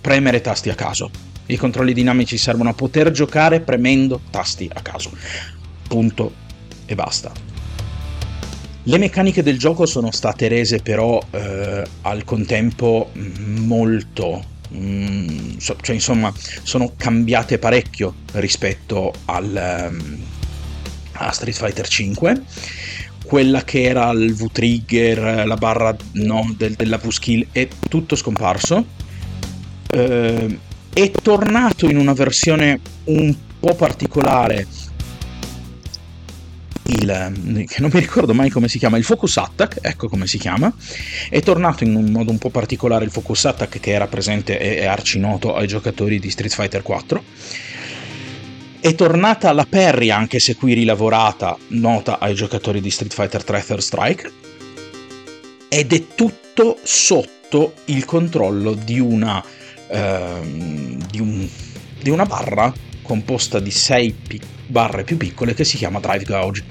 premere 0.00 0.40
tasti 0.40 0.70
a 0.70 0.74
caso. 0.74 1.10
I 1.46 1.56
controlli 1.56 1.92
dinamici 1.92 2.36
servono 2.36 2.70
a 2.70 2.74
poter 2.74 3.10
giocare 3.10 3.60
premendo 3.60 4.20
tasti 4.30 4.68
a 4.72 4.80
caso. 4.82 5.10
Punto 5.88 6.32
e 6.84 6.94
basta. 6.94 7.32
Le 8.82 8.98
meccaniche 8.98 9.42
del 9.42 9.58
gioco 9.58 9.84
sono 9.86 10.10
state 10.10 10.48
rese 10.48 10.80
però 10.80 11.20
eh, 11.30 11.84
al 12.02 12.24
contempo 12.24 13.10
molto, 13.12 14.42
mm, 14.74 15.56
cioè 15.58 15.94
insomma 15.94 16.32
sono 16.62 16.92
cambiate 16.96 17.58
parecchio 17.58 18.14
rispetto 18.32 19.12
al, 19.26 19.88
um, 19.90 20.18
a 21.12 21.32
Street 21.32 21.56
Fighter 21.56 21.86
5 21.86 22.42
quella 23.28 23.62
che 23.62 23.82
era 23.82 24.08
il 24.12 24.34
V-Trigger, 24.34 25.46
la 25.46 25.56
barra 25.56 25.94
no, 26.12 26.50
del, 26.56 26.72
della 26.72 26.96
V-Skill, 26.96 27.48
è 27.52 27.68
tutto 27.86 28.16
scomparso. 28.16 28.86
Eh, 29.90 30.58
è 30.94 31.10
tornato 31.10 31.90
in 31.90 31.98
una 31.98 32.14
versione 32.14 32.80
un 33.04 33.36
po' 33.60 33.74
particolare 33.74 34.66
il, 36.88 37.64
che 37.66 37.80
non 37.80 37.90
mi 37.92 38.00
ricordo 38.00 38.34
mai 38.34 38.50
come 38.50 38.68
si 38.68 38.78
chiama, 38.78 38.96
il 38.96 39.04
Focus 39.04 39.36
Attack, 39.36 39.78
ecco 39.80 40.08
come 40.08 40.26
si 40.26 40.38
chiama, 40.38 40.72
è 41.28 41.40
tornato 41.40 41.84
in 41.84 41.94
un 41.94 42.10
modo 42.10 42.30
un 42.30 42.38
po' 42.38 42.50
particolare 42.50 43.04
il 43.04 43.10
Focus 43.10 43.44
Attack 43.46 43.80
che 43.80 43.90
era 43.90 44.06
presente 44.06 44.58
e 44.58 44.78
è 44.78 44.86
arcinoto 44.86 45.54
ai 45.54 45.66
giocatori 45.66 46.18
di 46.18 46.30
Street 46.30 46.52
Fighter 46.52 46.82
4 46.82 47.22
è 48.80 48.94
tornata 48.94 49.52
la 49.52 49.66
Perry, 49.68 50.10
anche 50.10 50.38
se 50.38 50.54
qui 50.54 50.72
rilavorata, 50.72 51.58
nota 51.68 52.20
ai 52.20 52.34
giocatori 52.34 52.80
di 52.80 52.90
Street 52.90 53.12
Fighter 53.12 53.42
3 53.42 53.64
Third 53.64 53.80
Strike, 53.80 54.32
ed 55.68 55.92
è 55.92 56.06
tutto 56.14 56.78
sotto 56.84 57.74
il 57.86 58.04
controllo 58.04 58.74
di 58.74 59.00
una, 59.00 59.42
ehm, 59.88 61.06
di 61.10 61.20
un, 61.20 61.48
di 62.00 62.10
una 62.10 62.24
barra 62.24 62.72
composta 63.08 63.58
di 63.58 63.70
6 63.70 64.14
pic- 64.28 64.44
barre 64.66 65.02
più 65.02 65.16
piccole 65.16 65.54
che 65.54 65.64
si 65.64 65.78
chiama 65.78 65.98
Drive 65.98 66.24
Gauge. 66.24 66.64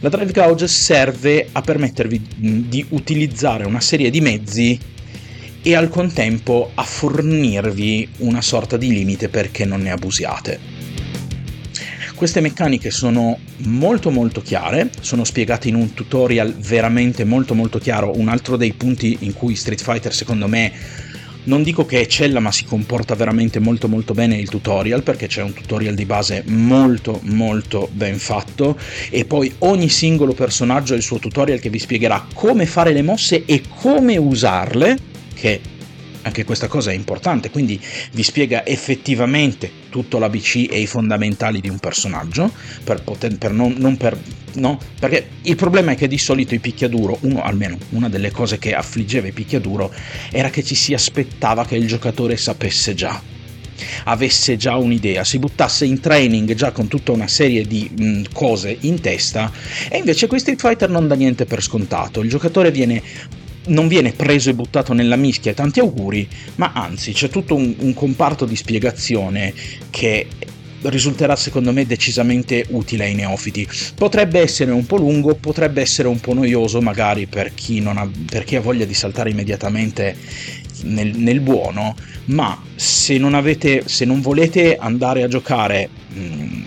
La 0.00 0.10
Drive 0.10 0.30
Gauge 0.30 0.68
serve 0.68 1.48
a 1.50 1.62
permettervi 1.62 2.22
di 2.68 2.84
utilizzare 2.90 3.64
una 3.64 3.80
serie 3.80 4.10
di 4.10 4.20
mezzi 4.20 4.78
e 5.62 5.74
al 5.74 5.88
contempo 5.88 6.70
a 6.74 6.82
fornirvi 6.82 8.08
una 8.18 8.42
sorta 8.42 8.76
di 8.76 8.92
limite 8.92 9.30
perché 9.30 9.64
non 9.64 9.80
ne 9.80 9.90
abusiate. 9.90 10.78
Queste 12.14 12.42
meccaniche 12.42 12.90
sono 12.90 13.38
molto 13.64 14.10
molto 14.10 14.42
chiare, 14.42 14.90
sono 15.00 15.24
spiegate 15.24 15.68
in 15.68 15.74
un 15.74 15.94
tutorial 15.94 16.52
veramente 16.52 17.24
molto 17.24 17.54
molto 17.54 17.78
chiaro, 17.78 18.18
un 18.18 18.28
altro 18.28 18.58
dei 18.58 18.74
punti 18.74 19.16
in 19.20 19.32
cui 19.32 19.54
Street 19.56 19.80
Fighter 19.80 20.12
secondo 20.12 20.46
me 20.46 20.70
non 21.44 21.62
dico 21.62 21.86
che 21.86 22.00
eccella 22.00 22.40
ma 22.40 22.52
si 22.52 22.64
comporta 22.64 23.14
veramente 23.14 23.58
molto 23.58 23.88
molto 23.88 24.14
bene 24.14 24.36
il 24.36 24.48
tutorial 24.48 25.02
perché 25.02 25.26
c'è 25.26 25.42
un 25.42 25.52
tutorial 25.52 25.94
di 25.94 26.04
base 26.04 26.42
molto 26.46 27.20
molto 27.24 27.88
ben 27.92 28.18
fatto. 28.18 28.78
E 29.08 29.24
poi 29.24 29.52
ogni 29.58 29.88
singolo 29.88 30.32
personaggio 30.32 30.94
ha 30.94 30.96
il 30.96 31.02
suo 31.02 31.18
tutorial 31.18 31.60
che 31.60 31.70
vi 31.70 31.78
spiegherà 31.78 32.26
come 32.34 32.66
fare 32.66 32.92
le 32.92 33.02
mosse 33.02 33.44
e 33.44 33.62
come 33.68 34.16
usarle 34.16 34.98
che 35.34 35.60
anche 36.22 36.44
questa 36.44 36.68
cosa 36.68 36.90
è 36.90 36.94
importante, 36.94 37.50
quindi 37.50 37.80
vi 38.12 38.22
spiega 38.22 38.66
effettivamente 38.66 39.70
tutto 39.88 40.18
l'ABC 40.18 40.66
e 40.70 40.80
i 40.80 40.86
fondamentali 40.86 41.60
di 41.60 41.68
un 41.68 41.78
personaggio, 41.78 42.52
per, 42.84 43.02
poter, 43.02 43.36
per 43.36 43.52
non, 43.52 43.74
non 43.78 43.96
per... 43.96 44.18
No? 44.54 44.78
Perché 44.98 45.28
il 45.42 45.56
problema 45.56 45.92
è 45.92 45.96
che 45.96 46.08
di 46.08 46.18
solito 46.18 46.54
i 46.54 46.58
picchiaduro, 46.58 47.18
uno 47.22 47.42
almeno 47.42 47.78
una 47.90 48.08
delle 48.08 48.30
cose 48.30 48.58
che 48.58 48.74
affliggeva 48.74 49.28
i 49.28 49.32
picchiaduro, 49.32 49.92
era 50.30 50.50
che 50.50 50.62
ci 50.62 50.74
si 50.74 50.94
aspettava 50.94 51.64
che 51.64 51.76
il 51.76 51.86
giocatore 51.86 52.36
sapesse 52.36 52.94
già 52.94 53.38
avesse 54.04 54.56
già 54.56 54.76
un'idea, 54.76 55.24
si 55.24 55.38
buttasse 55.38 55.86
in 55.86 56.00
training 56.00 56.52
già 56.54 56.70
con 56.70 56.86
tutta 56.88 57.12
una 57.12 57.28
serie 57.28 57.66
di 57.66 57.90
mh, 57.90 58.22
cose 58.32 58.76
in 58.80 59.00
testa 59.00 59.50
e 59.88 59.96
invece 59.96 60.26
qui 60.26 60.38
Street 60.38 60.60
Fighter 60.60 60.90
non 60.90 61.08
dà 61.08 61.14
niente 61.14 61.46
per 61.46 61.62
scontato, 61.62 62.20
il 62.20 62.28
giocatore 62.28 62.70
viene 62.70 63.02
non 63.62 63.88
viene 63.88 64.12
preso 64.12 64.50
e 64.50 64.54
buttato 64.54 64.94
nella 64.94 65.16
mischia, 65.16 65.52
tanti 65.52 65.80
auguri, 65.80 66.26
ma 66.56 66.72
anzi 66.74 67.12
c'è 67.12 67.28
tutto 67.28 67.54
un, 67.54 67.74
un 67.78 67.94
comparto 67.94 68.46
di 68.46 68.56
spiegazione 68.56 69.52
che 69.90 70.26
risulterà 70.82 71.36
secondo 71.36 71.72
me 71.72 71.86
decisamente 71.86 72.64
utile 72.70 73.04
ai 73.04 73.14
neofiti. 73.14 73.66
Potrebbe 73.94 74.40
essere 74.40 74.70
un 74.70 74.86
po' 74.86 74.96
lungo, 74.96 75.34
potrebbe 75.34 75.80
essere 75.80 76.08
un 76.08 76.20
po' 76.20 76.34
noioso 76.34 76.80
magari 76.80 77.26
per 77.26 77.54
chi, 77.54 77.82
ha, 77.84 78.08
per 78.28 78.44
chi 78.44 78.56
ha, 78.56 78.60
voglia 78.60 78.84
di 78.84 78.94
saltare 78.94 79.30
immediatamente 79.30 80.16
nel, 80.82 81.16
nel 81.16 81.40
buono, 81.40 81.94
ma 82.26 82.60
se 82.74 83.18
non, 83.18 83.34
avete, 83.34 83.82
se 83.86 84.04
non 84.04 84.20
volete 84.20 84.76
andare 84.76 85.22
a 85.22 85.28
giocare 85.28 85.88
mh, 86.08 86.20
mm, 86.20 86.62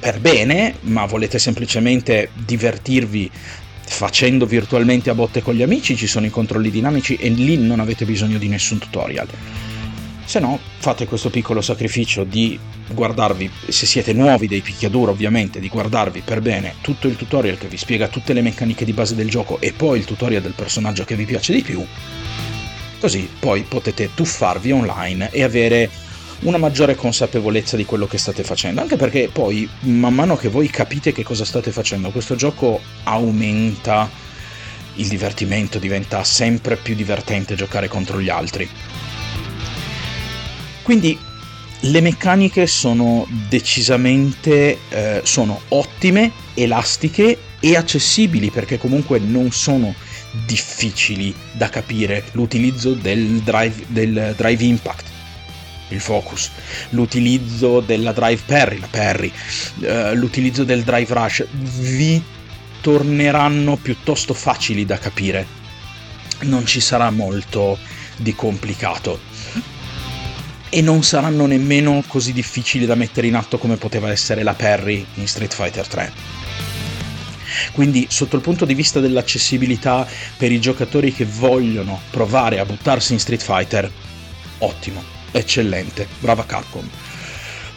per 0.00 0.20
bene, 0.20 0.74
ma 0.82 1.06
volete 1.06 1.38
semplicemente 1.38 2.30
divertirvi 2.44 3.30
facendo 3.88 4.44
virtualmente 4.44 5.08
a 5.08 5.14
botte 5.14 5.40
con 5.40 5.54
gli 5.54 5.62
amici 5.62 5.96
ci 5.96 6.06
sono 6.06 6.26
i 6.26 6.30
controlli 6.30 6.70
dinamici 6.70 7.16
e 7.16 7.30
lì 7.30 7.56
non 7.56 7.80
avete 7.80 8.04
bisogno 8.04 8.38
di 8.38 8.46
nessun 8.46 8.78
tutorial. 8.78 9.26
Se 10.24 10.38
no, 10.40 10.60
fate 10.78 11.06
questo 11.06 11.28
piccolo 11.28 11.60
sacrificio 11.60 12.22
di 12.24 12.58
guardarvi, 12.90 13.50
se 13.68 13.84
siete 13.84 14.12
nuovi 14.12 14.46
dei 14.46 14.60
picchiaduro 14.60 15.10
ovviamente, 15.10 15.60
di 15.60 15.68
guardarvi 15.68 16.22
per 16.24 16.40
bene 16.40 16.74
tutto 16.80 17.08
il 17.08 17.16
tutorial 17.16 17.58
che 17.58 17.66
vi 17.66 17.76
spiega 17.76 18.08
tutte 18.08 18.32
le 18.32 18.42
meccaniche 18.42 18.84
di 18.84 18.92
base 18.92 19.14
del 19.14 19.28
gioco 19.28 19.60
e 19.60 19.72
poi 19.72 19.98
il 19.98 20.04
tutorial 20.04 20.40
del 20.40 20.54
personaggio 20.54 21.04
che 21.04 21.16
vi 21.16 21.24
piace 21.24 21.52
di 21.52 21.62
più. 21.62 21.84
Così 23.00 23.28
poi 23.38 23.62
potete 23.62 24.10
tuffarvi 24.14 24.70
online 24.70 25.30
e 25.30 25.42
avere 25.42 25.90
una 26.40 26.58
maggiore 26.58 26.94
consapevolezza 26.94 27.76
di 27.76 27.84
quello 27.84 28.06
che 28.06 28.18
state 28.18 28.44
facendo, 28.44 28.80
anche 28.80 28.96
perché 28.96 29.28
poi 29.32 29.68
man 29.80 30.14
mano 30.14 30.36
che 30.36 30.48
voi 30.48 30.68
capite 30.70 31.12
che 31.12 31.24
cosa 31.24 31.44
state 31.44 31.72
facendo, 31.72 32.10
questo 32.10 32.36
gioco 32.36 32.80
aumenta 33.02 34.08
il 34.94 35.08
divertimento, 35.08 35.78
diventa 35.78 36.22
sempre 36.22 36.76
più 36.76 36.94
divertente 36.94 37.56
giocare 37.56 37.88
contro 37.88 38.20
gli 38.20 38.28
altri. 38.28 38.68
Quindi 40.88 41.18
le 41.80 42.00
meccaniche 42.00 42.66
sono 42.66 43.26
decisamente 43.46 44.78
eh, 44.88 45.20
sono 45.22 45.60
ottime, 45.68 46.32
elastiche 46.54 47.38
e 47.60 47.76
accessibili 47.76 48.50
perché 48.50 48.78
comunque 48.78 49.18
non 49.18 49.52
sono 49.52 49.94
difficili 50.46 51.34
da 51.52 51.68
capire 51.68 52.24
l'utilizzo 52.32 52.94
del 52.94 53.42
drive, 53.42 53.84
del 53.88 54.32
drive 54.34 54.64
impact 54.64 55.04
il 55.88 56.00
focus, 56.00 56.50
l'utilizzo 56.90 57.80
della 57.80 58.12
drive 58.12 58.40
parry, 58.46 58.78
la 58.78 58.88
parry, 58.90 59.30
uh, 59.80 60.14
l'utilizzo 60.14 60.64
del 60.64 60.84
drive 60.84 61.12
rush, 61.12 61.46
vi 61.50 62.22
torneranno 62.80 63.76
piuttosto 63.76 64.32
facili 64.32 64.86
da 64.86 64.96
capire. 64.96 65.46
Non 66.44 66.64
ci 66.64 66.80
sarà 66.80 67.10
molto 67.10 67.76
di 68.16 68.34
complicato. 68.34 69.76
E 70.70 70.82
non 70.82 71.02
saranno 71.02 71.46
nemmeno 71.46 72.02
così 72.06 72.32
difficili 72.32 72.86
da 72.86 72.94
mettere 72.94 73.26
in 73.26 73.36
atto 73.36 73.58
come 73.58 73.76
poteva 73.76 74.10
essere 74.10 74.42
la 74.42 74.54
parry 74.54 75.04
in 75.14 75.26
Street 75.26 75.54
Fighter 75.54 75.86
3. 75.86 76.12
Quindi 77.72 78.06
sotto 78.10 78.36
il 78.36 78.42
punto 78.42 78.64
di 78.64 78.74
vista 78.74 79.00
dell'accessibilità 79.00 80.06
per 80.36 80.52
i 80.52 80.60
giocatori 80.60 81.12
che 81.12 81.24
vogliono 81.24 82.00
provare 82.10 82.58
a 82.58 82.64
buttarsi 82.64 83.12
in 83.14 83.18
Street 83.18 83.42
Fighter, 83.42 83.90
ottimo 84.58 85.02
eccellente, 85.32 86.06
brava 86.20 86.44
Capcom. 86.44 86.88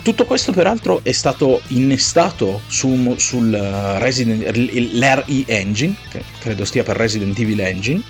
Tutto 0.01 0.25
questo 0.25 0.51
peraltro 0.51 1.01
è 1.03 1.11
stato 1.11 1.61
innestato 1.67 2.61
su, 2.65 3.13
sul 3.17 3.51
Resident, 3.99 4.49
l'RE 4.55 5.43
Engine, 5.45 5.95
che 6.09 6.23
credo 6.39 6.65
stia 6.65 6.81
per 6.81 6.97
Resident 6.97 7.37
Evil 7.37 7.59
Engine, 7.59 8.01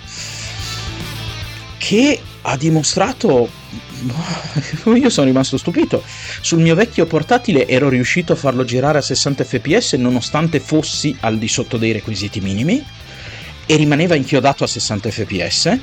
che 1.81 2.21
ha 2.43 2.55
dimostrato 2.57 3.49
io 4.95 5.09
sono 5.09 5.25
rimasto 5.25 5.57
stupito. 5.57 6.03
Sul 6.41 6.59
mio 6.59 6.75
vecchio 6.75 7.07
portatile 7.07 7.67
ero 7.67 7.89
riuscito 7.89 8.33
a 8.33 8.35
farlo 8.35 8.63
girare 8.63 8.99
a 8.99 9.01
60 9.01 9.43
fps 9.43 9.93
nonostante 9.93 10.59
fossi 10.59 11.15
al 11.21 11.39
di 11.39 11.47
sotto 11.47 11.77
dei 11.77 11.91
requisiti 11.91 12.39
minimi 12.39 12.83
e 13.65 13.75
rimaneva 13.75 14.13
inchiodato 14.13 14.63
a 14.63 14.67
60 14.67 15.09
fps. 15.09 15.79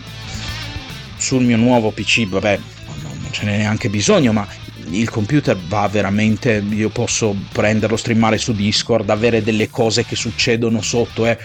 Sul 1.16 1.42
mio 1.42 1.56
nuovo 1.56 1.90
PC, 1.90 2.28
vabbè, 2.28 2.60
non 3.02 3.28
ce 3.32 3.44
n'è 3.44 3.56
neanche 3.56 3.88
bisogno, 3.88 4.32
ma 4.32 4.46
il 4.90 5.10
computer 5.10 5.56
va 5.56 5.88
veramente, 5.88 6.64
io 6.70 6.90
posso 6.90 7.34
prenderlo, 7.50 7.96
streamare 7.96 8.38
su 8.38 8.52
Discord, 8.52 9.10
avere 9.10 9.42
delle 9.42 9.68
cose 9.68 10.04
che 10.04 10.14
succedono 10.14 10.80
sotto, 10.80 11.26
eh, 11.26 11.36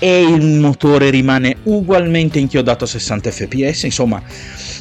e 0.00 0.22
il 0.22 0.58
motore 0.58 1.10
rimane 1.10 1.58
ugualmente 1.64 2.40
inchiodato 2.40 2.84
a 2.84 2.86
60 2.88 3.30
fps, 3.30 3.82
insomma 3.84 4.20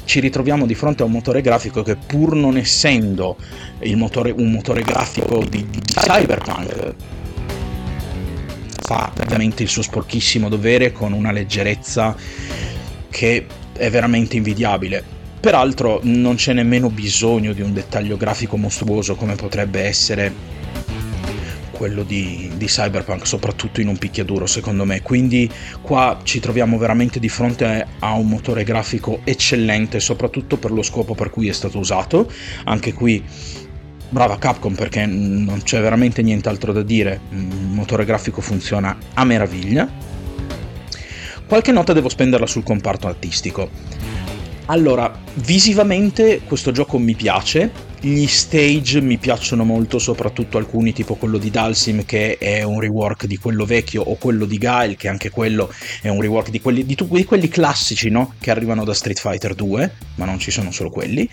ci 0.05 0.19
ritroviamo 0.19 0.65
di 0.65 0.73
fronte 0.73 1.03
a 1.03 1.05
un 1.05 1.11
motore 1.11 1.41
grafico 1.41 1.83
che 1.83 1.95
pur 1.95 2.35
non 2.35 2.57
essendo 2.57 3.35
motore, 3.95 4.31
un 4.31 4.49
motore 4.49 4.81
grafico 4.81 5.43
di, 5.47 5.67
di 5.69 5.79
cyberpunk 5.81 6.95
fa 8.89 9.11
veramente 9.13 9.61
il 9.61 9.69
suo 9.69 9.83
sporchissimo 9.83 10.49
dovere 10.49 10.91
con 10.91 11.13
una 11.13 11.31
leggerezza 11.31 12.15
che 13.11 13.45
è 13.73 13.89
veramente 13.91 14.35
invidiabile. 14.35 15.03
Peraltro 15.39 15.99
non 16.03 16.35
c'è 16.35 16.53
nemmeno 16.53 16.89
bisogno 16.89 17.53
di 17.53 17.61
un 17.61 17.71
dettaglio 17.71 18.17
grafico 18.17 18.57
mostruoso 18.57 19.13
come 19.13 19.35
potrebbe 19.35 19.81
essere 19.81 20.33
quello 21.79 22.03
di, 22.03 22.51
di, 22.57 22.65
Cyberpunk, 22.65 23.25
soprattutto 23.25 23.79
in 23.79 23.87
un 23.87 23.97
picchiaduro 23.97 24.45
secondo 24.45 24.83
me. 24.83 25.01
Quindi 25.01 25.49
qua 25.81 26.19
ci 26.23 26.41
troviamo 26.41 26.77
veramente 26.77 27.21
di 27.21 27.29
fronte 27.29 27.87
a 27.99 28.15
un 28.15 28.27
motore 28.27 28.65
grafico 28.65 29.21
eccellente, 29.23 30.01
soprattutto 30.01 30.57
per 30.57 30.71
lo 30.71 30.83
scopo 30.83 31.15
per 31.15 31.29
cui 31.29 31.47
è 31.47 31.53
stato 31.53 31.79
usato. 31.79 32.29
Anche 32.65 32.91
qui 32.91 33.23
brava 34.09 34.37
Capcom 34.37 34.75
perché 34.75 35.05
non 35.05 35.61
c'è 35.63 35.79
veramente 35.79 36.21
nient'altro 36.21 36.73
da 36.73 36.83
dire, 36.83 37.21
il 37.29 37.37
motore 37.37 38.03
grafico 38.03 38.41
funziona 38.41 38.97
a 39.13 39.23
meraviglia. 39.23 39.89
Qualche 41.47 41.71
nota 41.71 41.93
devo 41.93 42.09
spenderla 42.09 42.45
sul 42.45 42.63
comparto 42.63 43.07
artistico. 43.07 43.69
Allora, 44.65 45.17
visivamente 45.35 46.41
questo 46.45 46.71
gioco 46.71 46.99
mi 46.99 47.15
piace, 47.15 47.71
gli 48.01 48.27
stage 48.27 49.01
mi 49.01 49.17
piacciono 49.17 49.63
molto, 49.63 49.99
soprattutto 49.99 50.57
alcuni 50.57 50.93
tipo 50.93 51.15
quello 51.15 51.37
di 51.37 51.49
Dalsim 51.49 52.05
che 52.05 52.37
è 52.37 52.63
un 52.63 52.79
rework 52.79 53.25
di 53.25 53.37
quello 53.37 53.65
vecchio 53.65 54.01
o 54.03 54.15
quello 54.15 54.45
di 54.45 54.57
Gael 54.57 54.95
che 54.95 55.07
anche 55.07 55.29
quello 55.29 55.71
è 56.01 56.07
un 56.09 56.21
rework 56.21 56.49
di 56.49 56.61
quelli, 56.61 56.85
di, 56.85 56.95
di 56.95 57.25
quelli 57.25 57.49
classici 57.49 58.09
no? 58.09 58.33
che 58.39 58.51
arrivano 58.51 58.83
da 58.83 58.93
Street 58.93 59.19
Fighter 59.19 59.53
2, 59.53 59.91
ma 60.15 60.25
non 60.25 60.39
ci 60.39 60.51
sono 60.51 60.71
solo 60.71 60.89
quelli. 60.89 61.29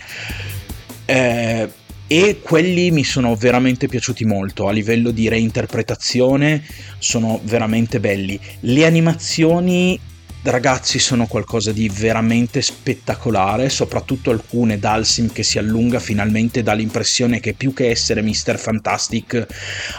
Eh, 1.05 1.69
e 2.09 2.39
quelli 2.41 2.89
mi 2.91 3.03
sono 3.03 3.35
veramente 3.35 3.87
piaciuti 3.87 4.23
molto 4.23 4.67
a 4.67 4.71
livello 4.71 5.11
di 5.11 5.27
reinterpretazione 5.27 6.63
sono 6.99 7.41
veramente 7.43 7.99
belli 7.99 8.39
le 8.61 8.85
animazioni 8.85 9.99
ragazzi 10.49 10.99
sono 10.99 11.27
qualcosa 11.27 11.71
di 11.71 11.89
veramente 11.89 12.61
spettacolare, 12.61 13.69
soprattutto 13.69 14.31
alcune 14.31 14.79
Dalsim 14.79 15.31
che 15.31 15.43
si 15.43 15.57
allunga 15.57 15.99
finalmente 15.99 16.63
dà 16.63 16.73
l'impressione 16.73 17.39
che 17.39 17.53
più 17.53 17.73
che 17.73 17.89
essere 17.89 18.21
Mr. 18.21 18.57
Fantastic 18.57 19.45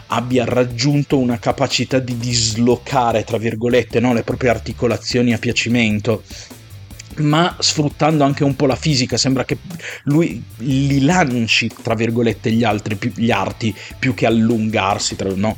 abbia 0.09 0.45
raggiunto 0.45 1.19
una 1.19 1.39
capacità 1.39 1.99
di 1.99 2.17
dislocare, 2.17 3.25
tra 3.25 3.39
virgolette, 3.39 4.01
no? 4.01 4.13
le 4.13 4.23
proprie 4.23 4.51
articolazioni 4.51 5.33
a 5.33 5.39
piacimento 5.39 6.23
ma 7.17 7.57
sfruttando 7.59 8.23
anche 8.23 8.45
un 8.45 8.55
po' 8.55 8.67
la 8.67 8.77
fisica, 8.77 9.17
sembra 9.17 9.45
che 9.45 9.59
lui 10.05 10.41
li 10.59 11.01
lanci, 11.01 11.69
tra 11.83 11.95
virgolette, 11.95 12.53
gli 12.53 12.63
altri, 12.63 12.97
gli 13.17 13.33
arti, 13.33 13.75
più 13.99 14.15
che 14.15 14.25
allungarsi, 14.25 15.17
no? 15.35 15.57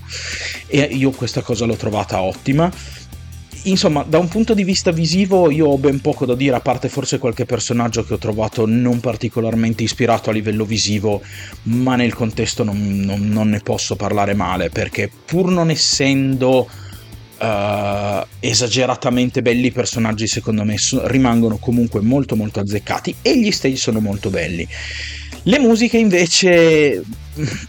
E 0.67 0.81
io 0.81 1.11
questa 1.11 1.43
cosa 1.43 1.67
l'ho 1.67 1.77
trovata 1.77 2.23
ottima 2.23 2.71
insomma, 3.65 4.03
da 4.03 4.19
un 4.19 4.29
punto 4.29 4.55
di 4.55 4.65
vista 4.65 4.91
visivo 4.91 5.51
io 5.51 5.67
ho 5.69 5.79
ben 5.79 6.01
poco 6.01 6.25
da 6.25 6.35
dire, 6.35 6.57
a 6.57 6.61
parte 6.61 6.89
forse 6.89 7.19
qualche 7.19 7.45
personaggio 7.45 8.05
che 8.05 8.15
ho 8.15 8.19
trovato 8.19 8.67
non 8.67 9.01
particolarmente 9.01 9.83
ispirato 9.83 10.31
a 10.31 10.33
livello 10.33 10.65
visivo, 10.65 11.23
ma 11.65 11.97
nel 11.97 12.15
contesto 12.15 12.65
non, 12.65 13.01
non, 13.01 13.29
non 13.29 13.51
ne 13.51 13.61
posso 13.61 13.97
parlare 13.97 14.35
male, 14.35 14.71
perché 14.71 15.11
pur 15.25 15.51
non 15.51 15.71
essendo 15.71 16.69
uh, 17.39 18.27
esageratamente 18.41 19.43
belli 19.43 19.67
i 19.67 19.73
personaggi, 19.73 20.27
secondo 20.27 20.65
me 20.65 20.79
so, 20.79 21.07
rimangono 21.07 21.59
comunque 21.59 22.01
molto 22.01 22.37
molto 22.37 22.61
azzeccati 22.61 23.17
e 23.23 23.39
gli 23.39 23.51
stage 23.51 23.77
sono 23.77 24.01
molto 24.01 24.31
belli. 24.31 24.67
Le 25.45 25.59
musiche 25.59 25.97
invece... 25.97 27.03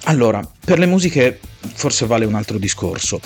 Allora, 0.04 0.46
per 0.66 0.78
le 0.78 0.86
musiche 0.86 1.40
forse 1.74 2.06
vale 2.06 2.26
un 2.26 2.36
altro 2.36 2.58
discorso 2.58 3.22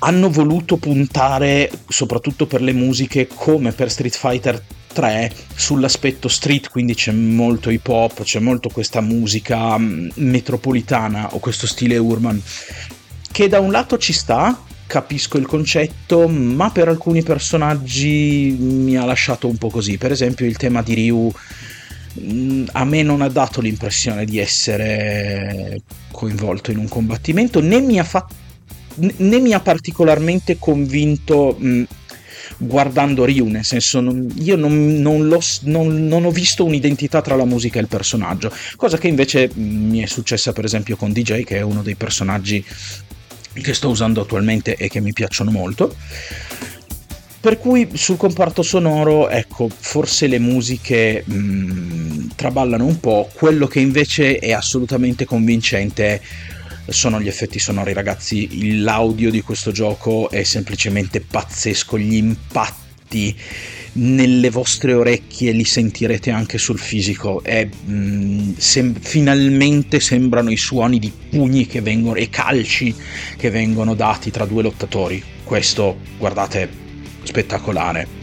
hanno 0.00 0.30
voluto 0.30 0.76
puntare, 0.76 1.70
soprattutto 1.88 2.46
per 2.46 2.62
le 2.62 2.72
musiche, 2.72 3.26
come 3.26 3.72
per 3.72 3.90
Street 3.90 4.16
Fighter 4.16 4.62
3, 4.92 5.32
sull'aspetto 5.54 6.28
street, 6.28 6.70
quindi 6.70 6.94
c'è 6.94 7.12
molto 7.12 7.70
hip 7.70 7.86
hop, 7.88 8.22
c'è 8.22 8.38
molto 8.38 8.68
questa 8.68 9.00
musica 9.00 9.76
mm, 9.76 10.10
metropolitana 10.14 11.34
o 11.34 11.38
questo 11.38 11.66
stile 11.66 11.96
urban, 11.96 12.40
che 13.30 13.48
da 13.48 13.60
un 13.60 13.70
lato 13.70 13.98
ci 13.98 14.12
sta, 14.12 14.60
capisco 14.86 15.36
il 15.36 15.46
concetto, 15.46 16.28
ma 16.28 16.70
per 16.70 16.88
alcuni 16.88 17.22
personaggi 17.22 18.56
mi 18.58 18.96
ha 18.96 19.04
lasciato 19.04 19.48
un 19.48 19.56
po' 19.56 19.68
così. 19.68 19.98
Per 19.98 20.12
esempio 20.12 20.46
il 20.46 20.56
tema 20.56 20.82
di 20.82 20.94
Ryu 20.94 21.30
mm, 22.20 22.66
a 22.72 22.84
me 22.84 23.02
non 23.02 23.20
ha 23.20 23.28
dato 23.28 23.60
l'impressione 23.60 24.24
di 24.24 24.38
essere 24.38 25.82
coinvolto 26.10 26.70
in 26.70 26.78
un 26.78 26.88
combattimento, 26.88 27.60
né 27.60 27.80
mi 27.80 27.98
ha 27.98 28.04
fatto 28.04 28.37
né 28.98 29.38
mi 29.38 29.52
ha 29.52 29.60
particolarmente 29.60 30.58
convinto 30.58 31.56
mh, 31.58 31.82
guardando 32.58 33.24
Ryu, 33.24 33.46
nel 33.46 33.64
senso 33.64 34.00
non, 34.00 34.28
io 34.36 34.56
non, 34.56 35.00
non, 35.00 35.28
non, 35.62 36.24
ho 36.24 36.30
visto 36.30 36.64
un'identità 36.64 37.20
tra 37.20 37.36
la 37.36 37.44
musica 37.44 37.78
e 37.78 37.82
il 37.82 37.88
personaggio, 37.88 38.52
cosa 38.76 38.98
che 38.98 39.08
invece 39.08 39.50
mi 39.54 40.00
è 40.00 40.06
successa 40.06 40.52
per 40.52 40.64
esempio 40.64 40.96
con 40.96 41.12
DJ, 41.12 41.44
che 41.44 41.58
è 41.58 41.62
uno 41.62 41.82
dei 41.82 41.94
personaggi 41.94 42.64
che 43.52 43.74
sto 43.74 43.88
usando 43.88 44.22
attualmente 44.22 44.76
e 44.76 44.88
che 44.88 45.00
mi 45.00 45.12
piacciono 45.12 45.50
molto. 45.50 45.94
Per 47.40 47.58
cui 47.58 47.88
sul 47.94 48.16
comparto 48.16 48.62
sonoro, 48.62 49.28
ecco, 49.28 49.68
forse 49.68 50.26
le 50.26 50.40
musiche 50.40 51.22
mh, 51.24 52.34
traballano 52.34 52.84
un 52.84 52.98
po', 52.98 53.30
quello 53.32 53.68
che 53.68 53.78
invece 53.78 54.38
è 54.38 54.52
assolutamente 54.52 55.24
convincente 55.24 56.04
è 56.04 56.20
sono 56.88 57.20
gli 57.20 57.28
effetti 57.28 57.58
sonori, 57.58 57.92
ragazzi. 57.92 58.80
L'audio 58.80 59.30
di 59.30 59.42
questo 59.42 59.72
gioco 59.72 60.30
è 60.30 60.42
semplicemente 60.42 61.20
pazzesco. 61.20 61.98
Gli 61.98 62.14
impatti 62.14 63.36
nelle 63.92 64.50
vostre 64.50 64.92
orecchie 64.92 65.52
li 65.52 65.64
sentirete 65.64 66.30
anche 66.30 66.58
sul 66.58 66.78
fisico. 66.78 67.42
È, 67.42 67.66
mm, 67.66 68.52
sem- 68.56 68.98
finalmente 68.98 70.00
sembrano 70.00 70.50
i 70.50 70.56
suoni 70.56 70.98
di 70.98 71.12
pugni 71.30 71.66
che 71.66 71.80
vengono 71.80 72.16
e 72.16 72.28
calci 72.30 72.94
che 73.36 73.50
vengono 73.50 73.94
dati 73.94 74.30
tra 74.30 74.44
due 74.44 74.62
lottatori. 74.62 75.22
Questo, 75.44 75.98
guardate, 76.18 76.68
spettacolare. 77.22 78.17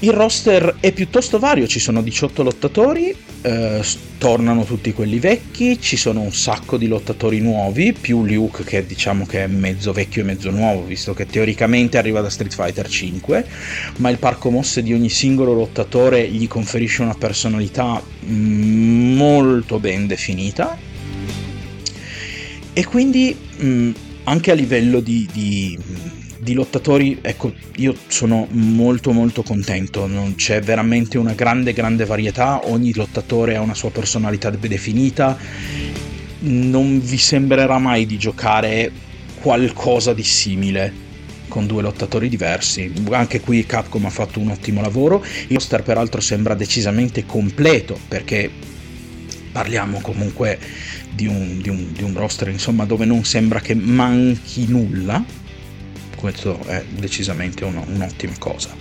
Il 0.00 0.12
roster 0.12 0.76
è 0.78 0.92
piuttosto 0.92 1.40
vario, 1.40 1.66
ci 1.66 1.80
sono 1.80 2.02
18 2.02 2.44
lottatori, 2.44 3.12
eh, 3.42 3.82
tornano 4.16 4.62
tutti 4.62 4.92
quelli 4.92 5.18
vecchi, 5.18 5.80
ci 5.80 5.96
sono 5.96 6.20
un 6.20 6.32
sacco 6.32 6.76
di 6.76 6.86
lottatori 6.86 7.40
nuovi, 7.40 7.92
più 7.92 8.24
Luke 8.24 8.62
che 8.62 8.86
diciamo 8.86 9.26
che 9.26 9.42
è 9.42 9.46
mezzo 9.48 9.92
vecchio 9.92 10.22
e 10.22 10.24
mezzo 10.24 10.50
nuovo, 10.50 10.84
visto 10.84 11.14
che 11.14 11.26
teoricamente 11.26 11.98
arriva 11.98 12.20
da 12.20 12.30
Street 12.30 12.54
Fighter 12.54 12.88
5, 12.88 13.46
ma 13.96 14.08
il 14.10 14.18
parco 14.18 14.50
mosse 14.50 14.84
di 14.84 14.92
ogni 14.92 15.10
singolo 15.10 15.52
lottatore 15.52 16.28
gli 16.28 16.46
conferisce 16.46 17.02
una 17.02 17.14
personalità 17.14 18.00
molto 18.26 19.80
ben 19.80 20.06
definita. 20.06 20.78
E 22.72 22.84
quindi 22.84 23.36
mh, 23.56 23.90
anche 24.22 24.52
a 24.52 24.54
livello 24.54 25.00
di, 25.00 25.28
di 25.32 25.76
di 26.38 26.54
lottatori, 26.54 27.18
ecco, 27.20 27.52
io 27.76 27.94
sono 28.06 28.46
molto 28.50 29.12
molto 29.12 29.42
contento, 29.42 30.06
non 30.06 30.34
c'è 30.36 30.60
veramente 30.60 31.18
una 31.18 31.32
grande 31.32 31.72
grande 31.72 32.04
varietà, 32.04 32.60
ogni 32.68 32.94
lottatore 32.94 33.56
ha 33.56 33.60
una 33.60 33.74
sua 33.74 33.90
personalità 33.90 34.50
definita, 34.50 35.36
non 36.40 37.00
vi 37.00 37.18
sembrerà 37.18 37.78
mai 37.78 38.06
di 38.06 38.18
giocare 38.18 38.90
qualcosa 39.40 40.14
di 40.14 40.22
simile 40.22 41.06
con 41.48 41.66
due 41.66 41.82
lottatori 41.82 42.28
diversi. 42.28 42.92
Anche 43.10 43.40
qui 43.40 43.66
Capcom 43.66 44.04
ha 44.04 44.10
fatto 44.10 44.38
un 44.38 44.50
ottimo 44.50 44.80
lavoro. 44.80 45.24
Il 45.48 45.54
roster 45.54 45.82
peraltro 45.82 46.20
sembra 46.20 46.54
decisamente 46.54 47.24
completo 47.26 47.98
perché 48.06 48.50
parliamo 49.50 50.00
comunque 50.00 50.58
di 51.10 51.26
un, 51.26 51.60
di 51.60 51.68
un, 51.68 51.92
di 51.92 52.02
un 52.02 52.14
roster 52.14 52.48
insomma, 52.48 52.84
dove 52.84 53.04
non 53.04 53.24
sembra 53.24 53.60
che 53.60 53.74
manchi 53.74 54.66
nulla. 54.68 55.24
Questo 56.18 56.58
è 56.66 56.84
decisamente 56.88 57.64
un, 57.64 57.80
un'ottima 57.86 58.32
cosa. 58.40 58.74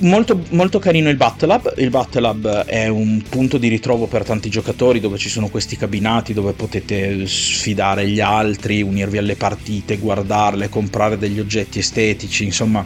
Molto, 0.00 0.44
molto, 0.50 0.78
carino 0.78 1.08
il 1.08 1.16
Battle 1.16 1.46
Lab. 1.48 1.74
Il 1.78 1.88
Battle 1.88 2.20
Lab 2.20 2.64
è 2.66 2.86
un 2.88 3.22
punto 3.26 3.56
di 3.56 3.68
ritrovo 3.68 4.06
per 4.06 4.24
tanti 4.24 4.50
giocatori 4.50 5.00
dove 5.00 5.16
ci 5.16 5.30
sono 5.30 5.48
questi 5.48 5.78
cabinati 5.78 6.34
dove 6.34 6.52
potete 6.52 7.26
sfidare 7.26 8.06
gli 8.06 8.20
altri, 8.20 8.82
unirvi 8.82 9.16
alle 9.16 9.36
partite, 9.36 9.96
guardarle, 9.96 10.68
comprare 10.68 11.16
degli 11.16 11.40
oggetti 11.40 11.78
estetici, 11.78 12.44
insomma 12.44 12.84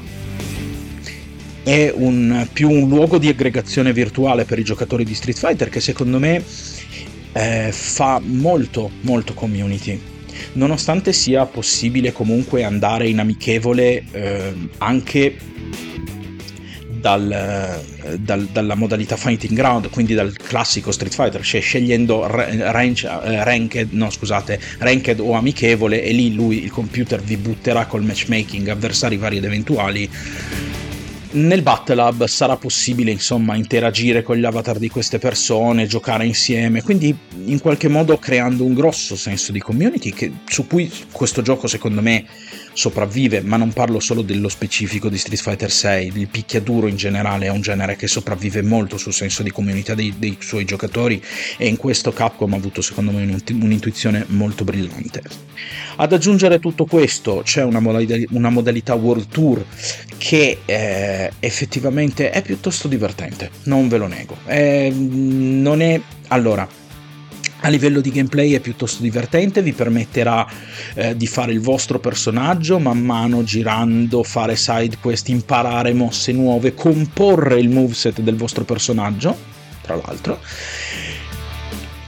è 1.64 1.92
un, 1.94 2.46
più 2.52 2.70
un 2.70 2.88
luogo 2.88 3.18
di 3.18 3.28
aggregazione 3.28 3.92
virtuale 3.92 4.44
per 4.44 4.58
i 4.58 4.64
giocatori 4.64 5.04
di 5.04 5.14
Street 5.14 5.38
Fighter 5.38 5.68
che 5.68 5.80
secondo 5.80 6.18
me 6.18 6.42
eh, 7.32 7.70
fa 7.72 8.20
molto 8.22 8.90
molto 9.02 9.32
community 9.32 10.11
nonostante 10.54 11.12
sia 11.12 11.46
possibile 11.46 12.12
comunque 12.12 12.64
andare 12.64 13.08
in 13.08 13.18
amichevole 13.18 14.04
eh, 14.10 14.54
anche 14.78 15.36
dal, 17.02 17.82
dal, 18.20 18.46
dalla 18.46 18.74
modalità 18.76 19.16
fighting 19.16 19.54
ground, 19.54 19.90
quindi 19.90 20.14
dal 20.14 20.34
classico 20.36 20.92
Street 20.92 21.12
Fighter, 21.12 21.42
cioè 21.42 21.60
scegliendo 21.60 22.24
range, 22.26 23.08
eh, 23.08 23.42
ranked, 23.42 23.88
no, 23.90 24.08
scusate, 24.08 24.58
ranked 24.78 25.18
o 25.18 25.32
amichevole 25.32 26.02
e 26.02 26.12
lì 26.12 26.32
lui 26.32 26.62
il 26.62 26.70
computer 26.70 27.20
vi 27.20 27.36
butterà 27.36 27.86
col 27.86 28.04
matchmaking 28.04 28.68
avversari 28.68 29.16
vari 29.16 29.38
ed 29.38 29.44
eventuali 29.44 30.08
nel 31.32 31.62
Battle 31.62 31.94
Lab 31.94 32.24
sarà 32.26 32.56
possibile 32.56 33.10
insomma 33.10 33.54
interagire 33.54 34.22
con 34.22 34.36
gli 34.36 34.44
avatar 34.44 34.78
di 34.78 34.88
queste 34.88 35.18
persone, 35.18 35.86
giocare 35.86 36.26
insieme, 36.26 36.82
quindi 36.82 37.16
in 37.44 37.60
qualche 37.60 37.88
modo 37.88 38.18
creando 38.18 38.64
un 38.64 38.74
grosso 38.74 39.16
senso 39.16 39.52
di 39.52 39.60
community 39.60 40.12
che, 40.12 40.30
su 40.46 40.66
cui 40.66 40.90
questo 41.10 41.42
gioco 41.42 41.66
secondo 41.66 42.02
me 42.02 42.24
sopravvive, 42.72 43.40
ma 43.42 43.56
non 43.56 43.72
parlo 43.72 44.00
solo 44.00 44.22
dello 44.22 44.48
specifico 44.48 45.08
di 45.08 45.18
Street 45.18 45.40
Fighter 45.40 45.70
6, 45.70 46.12
il 46.14 46.28
picchiaduro 46.28 46.86
in 46.86 46.96
generale 46.96 47.46
è 47.46 47.50
un 47.50 47.60
genere 47.60 47.96
che 47.96 48.06
sopravvive 48.06 48.62
molto 48.62 48.96
sul 48.96 49.12
senso 49.12 49.42
di 49.42 49.50
comunità 49.50 49.94
dei, 49.94 50.14
dei 50.18 50.36
suoi 50.40 50.64
giocatori 50.64 51.22
e 51.56 51.66
in 51.66 51.76
questo 51.76 52.12
Capcom 52.12 52.52
ha 52.52 52.56
avuto 52.56 52.82
secondo 52.82 53.10
me 53.10 53.40
un'intuizione 53.50 54.24
molto 54.28 54.64
brillante. 54.64 55.22
Ad 55.96 56.12
aggiungere 56.12 56.58
tutto 56.58 56.86
questo 56.86 57.42
c'è 57.44 57.62
una 57.62 57.80
modalità, 57.80 58.16
una 58.30 58.50
modalità 58.50 58.94
World 58.94 59.28
Tour 59.28 59.64
che 60.16 60.58
eh, 60.64 61.21
effettivamente 61.38 62.30
è 62.30 62.42
piuttosto 62.42 62.88
divertente, 62.88 63.50
non 63.64 63.88
ve 63.88 63.96
lo 63.98 64.06
nego. 64.06 64.36
È, 64.44 64.90
non 64.90 65.80
è... 65.80 66.00
Allora, 66.28 66.66
a 67.64 67.68
livello 67.68 68.00
di 68.00 68.10
gameplay 68.10 68.52
è 68.52 68.60
piuttosto 68.60 69.02
divertente, 69.02 69.62
vi 69.62 69.72
permetterà 69.72 70.46
eh, 70.94 71.16
di 71.16 71.26
fare 71.26 71.52
il 71.52 71.60
vostro 71.60 72.00
personaggio 72.00 72.78
man 72.78 72.98
mano 72.98 73.44
girando, 73.44 74.22
fare 74.24 74.56
side 74.56 74.98
quest, 75.00 75.28
imparare 75.28 75.92
mosse 75.92 76.32
nuove, 76.32 76.74
comporre 76.74 77.60
il 77.60 77.68
moveset 77.68 78.20
del 78.20 78.36
vostro 78.36 78.64
personaggio, 78.64 79.36
tra 79.80 79.94
l'altro. 79.94 80.40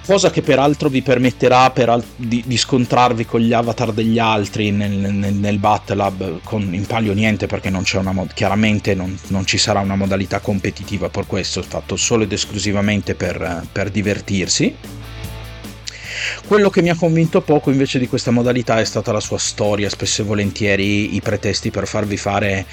Cosa 0.07 0.31
che 0.31 0.43
peraltro 0.43 0.90
vi 0.90 1.01
permetterà 1.01 1.71
per 1.71 2.03
di, 2.14 2.43
di, 2.45 2.59
scontrarvi 2.59 3.25
con 3.25 3.40
gli 3.40 3.55
avatar 3.55 3.90
degli 3.90 4.19
altri 4.19 4.71
nel, 4.71 4.90
nel, 4.90 5.33
nel 5.33 5.59
Battle 5.59 5.97
Lab 5.97 6.40
con 6.43 6.75
in 6.75 6.85
palio 6.85 7.14
niente 7.14 7.47
perché 7.47 7.71
non 7.71 7.85
c'è 7.85 7.97
una 7.97 8.12
mod- 8.12 8.35
chiaramente 8.35 8.95
non, 8.95 9.19
non, 9.29 9.47
ci 9.47 9.57
sarà 9.57 9.81
una 9.81 9.97
modalità 9.97 10.40
competitiva 10.40 11.09
per 11.09 11.27
questo, 11.27 11.61
è 11.61 11.62
fatto 11.62 11.97
solo 11.97 12.25
ed 12.25 12.33
esclusivamente 12.33 13.14
per, 13.14 13.67
per 13.73 13.90
divertirsi. 13.90 14.77
Quello 16.47 16.69
che 16.69 16.83
mi 16.83 16.90
ha 16.90 16.97
convinto 16.97 17.40
poco 17.40 17.71
invece 17.71 17.99
di 17.99 18.07
questa 18.07 18.31
modalità 18.31 18.79
è 18.79 18.85
stata 18.85 19.11
la 19.11 19.21
sua 19.21 19.38
storia, 19.38 19.88
spesso 19.88 20.21
e 20.21 20.25
volentieri 20.27 21.14
i 21.14 21.21
pretesti 21.23 21.71
per 21.71 21.87
farvi 21.87 22.19
fare 22.19 22.67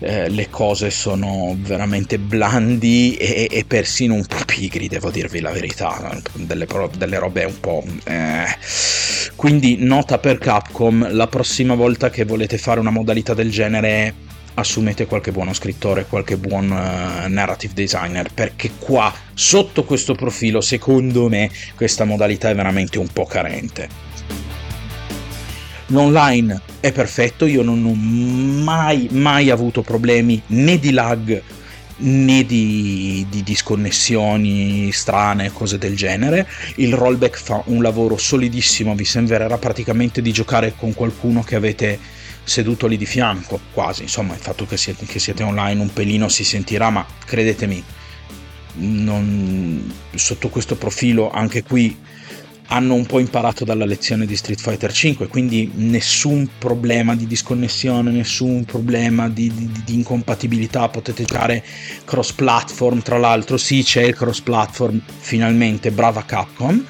eh, 0.00 0.28
le 0.28 0.48
cose 0.48 0.90
sono 0.90 1.54
veramente 1.58 2.18
blandi 2.18 3.16
e, 3.16 3.48
e, 3.50 3.64
persino 3.64 4.14
un 4.14 4.24
po' 4.24 4.44
pigri, 4.46 4.88
devo 4.88 5.10
dirvi 5.10 5.40
la 5.40 5.50
verità, 5.50 6.18
delle, 6.34 6.66
delle 6.96 7.18
robe 7.18 7.44
un 7.44 7.60
po'... 7.60 7.84
Eh. 8.04 8.44
Quindi 9.36 9.76
nota 9.78 10.18
per 10.18 10.38
Capcom, 10.38 11.12
la 11.12 11.26
prossima 11.26 11.74
volta 11.74 12.10
che 12.10 12.24
volete 12.24 12.58
fare 12.58 12.80
una 12.80 12.90
modalità 12.90 13.34
del 13.34 13.50
genere 13.50 14.28
assumete 14.54 15.06
qualche 15.06 15.32
buono 15.32 15.52
scrittore, 15.54 16.06
qualche 16.06 16.36
buon 16.36 16.70
uh, 16.70 17.30
narrative 17.30 17.72
designer, 17.74 18.30
perché 18.32 18.72
qua, 18.78 19.12
sotto 19.32 19.84
questo 19.84 20.14
profilo, 20.14 20.60
secondo 20.60 21.28
me, 21.28 21.50
questa 21.76 22.04
modalità 22.04 22.50
è 22.50 22.54
veramente 22.54 22.98
un 22.98 23.08
po' 23.08 23.24
carente. 23.24 24.09
L'online 25.90 26.60
è 26.78 26.92
perfetto, 26.92 27.46
io 27.46 27.62
non 27.62 27.84
ho 27.84 27.94
mai, 27.94 29.08
mai 29.10 29.50
avuto 29.50 29.82
problemi 29.82 30.40
né 30.48 30.78
di 30.78 30.92
lag 30.92 31.42
né 32.02 32.44
di, 32.46 33.26
di, 33.28 33.42
disconnessioni 33.42 34.90
strane, 34.92 35.52
cose 35.52 35.78
del 35.78 35.96
genere. 35.96 36.46
Il 36.76 36.94
rollback 36.94 37.38
fa 37.38 37.62
un 37.66 37.82
lavoro 37.82 38.16
solidissimo, 38.16 38.94
vi 38.94 39.04
sembrerà 39.04 39.58
praticamente 39.58 40.22
di 40.22 40.32
giocare 40.32 40.74
con 40.76 40.94
qualcuno 40.94 41.42
che 41.42 41.56
avete 41.56 41.98
seduto 42.44 42.86
lì 42.86 42.96
di 42.96 43.06
fianco, 43.06 43.60
quasi, 43.72 44.02
insomma 44.02 44.34
il 44.34 44.40
fatto 44.40 44.66
che 44.66 44.76
siete, 44.76 45.06
che 45.06 45.18
siete 45.18 45.42
online 45.42 45.80
un 45.80 45.92
pelino 45.92 46.28
si 46.28 46.44
sentirà, 46.44 46.90
ma 46.90 47.04
credetemi, 47.24 47.82
non, 48.74 49.92
sotto 50.14 50.48
questo 50.48 50.76
profilo 50.76 51.30
anche 51.30 51.64
qui 51.64 51.96
hanno 52.72 52.94
un 52.94 53.04
po' 53.04 53.18
imparato 53.18 53.64
dalla 53.64 53.84
lezione 53.84 54.26
di 54.26 54.36
Street 54.36 54.60
Fighter 54.60 54.92
5, 54.92 55.26
quindi 55.28 55.70
nessun 55.74 56.48
problema 56.58 57.16
di 57.16 57.26
disconnessione, 57.26 58.10
nessun 58.10 58.64
problema 58.64 59.28
di, 59.28 59.52
di, 59.52 59.70
di 59.84 59.94
incompatibilità, 59.94 60.88
potete 60.88 61.24
giocare 61.24 61.64
cross 62.04 62.32
platform, 62.32 63.02
tra 63.02 63.18
l'altro 63.18 63.56
sì 63.56 63.82
c'è 63.82 64.02
il 64.02 64.14
cross 64.14 64.40
platform, 64.40 65.00
finalmente 65.18 65.90
brava 65.90 66.24
Capcom, 66.24 66.84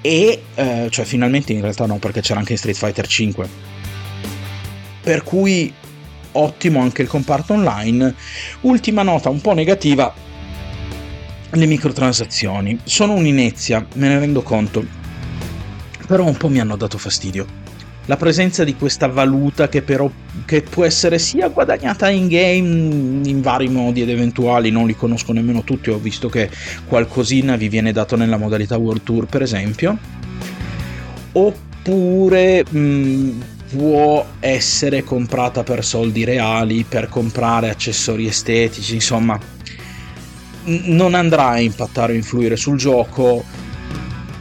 e 0.00 0.42
eh, 0.54 0.86
cioè 0.90 1.04
finalmente 1.04 1.52
in 1.52 1.60
realtà 1.60 1.84
no 1.86 1.98
perché 1.98 2.20
c'era 2.20 2.38
anche 2.38 2.52
in 2.52 2.58
Street 2.58 2.76
Fighter 2.76 3.06
5 3.06 3.72
per 5.02 5.22
cui 5.22 5.72
ottimo 6.32 6.80
anche 6.80 7.02
il 7.02 7.08
comparto 7.08 7.52
online. 7.52 8.14
Ultima 8.62 9.02
nota 9.02 9.28
un 9.28 9.40
po' 9.40 9.52
negativa, 9.52 10.12
le 11.50 11.66
microtransazioni. 11.66 12.78
Sono 12.84 13.14
un'inezia, 13.14 13.86
me 13.94 14.08
ne 14.08 14.18
rendo 14.18 14.42
conto, 14.42 14.84
però 16.06 16.24
un 16.24 16.36
po' 16.36 16.48
mi 16.48 16.60
hanno 16.60 16.76
dato 16.76 16.98
fastidio. 16.98 17.62
La 18.06 18.16
presenza 18.16 18.64
di 18.64 18.74
questa 18.74 19.06
valuta 19.06 19.68
che 19.68 19.80
però 19.80 20.10
che 20.44 20.60
può 20.60 20.84
essere 20.84 21.18
sia 21.18 21.48
guadagnata 21.48 22.10
in 22.10 22.28
game 22.28 23.26
in 23.26 23.40
vari 23.40 23.68
modi 23.68 24.02
ed 24.02 24.10
eventuali, 24.10 24.70
non 24.70 24.86
li 24.86 24.94
conosco 24.94 25.32
nemmeno 25.32 25.64
tutti, 25.64 25.88
ho 25.88 25.96
visto 25.96 26.28
che 26.28 26.50
qualcosina 26.86 27.56
vi 27.56 27.68
viene 27.68 27.92
dato 27.92 28.14
nella 28.16 28.36
modalità 28.36 28.76
World 28.76 29.04
Tour 29.04 29.24
per 29.24 29.40
esempio, 29.40 29.96
oppure 31.32 32.64
mh, 32.68 33.42
può 33.74 34.26
essere 34.38 35.02
comprata 35.02 35.62
per 35.62 35.82
soldi 35.82 36.24
reali, 36.24 36.84
per 36.86 37.08
comprare 37.08 37.70
accessori 37.70 38.26
estetici, 38.26 38.94
insomma, 38.94 39.40
non 40.64 41.14
andrà 41.14 41.48
a 41.48 41.60
impattare 41.60 42.12
o 42.12 42.16
influire 42.16 42.56
sul 42.56 42.76
gioco, 42.76 43.44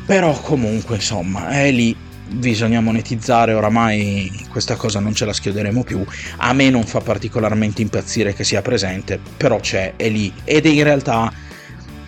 però 0.05 0.39
comunque, 0.39 0.95
insomma, 0.95 1.49
è 1.49 1.71
lì. 1.71 1.95
Bisogna 2.25 2.81
monetizzare, 2.81 3.53
oramai 3.53 4.47
questa 4.49 4.75
cosa 4.75 4.99
non 4.99 5.13
ce 5.13 5.25
la 5.25 5.33
schioderemo 5.33 5.83
più. 5.83 6.03
A 6.37 6.51
me 6.53 6.69
non 6.71 6.83
fa 6.83 6.99
particolarmente 6.99 7.83
impazzire 7.83 8.33
che 8.33 8.43
sia 8.43 8.61
presente, 8.63 9.19
però 9.37 9.59
c'è, 9.59 9.93
è 9.97 10.09
lì 10.09 10.33
ed 10.43 10.65
in 10.65 10.83
realtà 10.83 11.31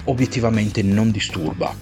obiettivamente 0.06 0.82
non 0.82 1.12
disturba. 1.12 1.76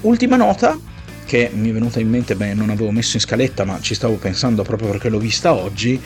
Ultima 0.00 0.34
nota, 0.36 0.76
che 1.24 1.50
mi 1.52 1.70
è 1.70 1.72
venuta 1.72 2.00
in 2.00 2.08
mente, 2.08 2.34
beh, 2.34 2.54
non 2.54 2.70
avevo 2.70 2.90
messo 2.90 3.16
in 3.16 3.22
scaletta, 3.22 3.64
ma 3.64 3.78
ci 3.80 3.94
stavo 3.94 4.14
pensando 4.14 4.62
proprio 4.64 4.88
perché 4.88 5.08
l'ho 5.08 5.18
vista 5.18 5.52
oggi, 5.52 6.00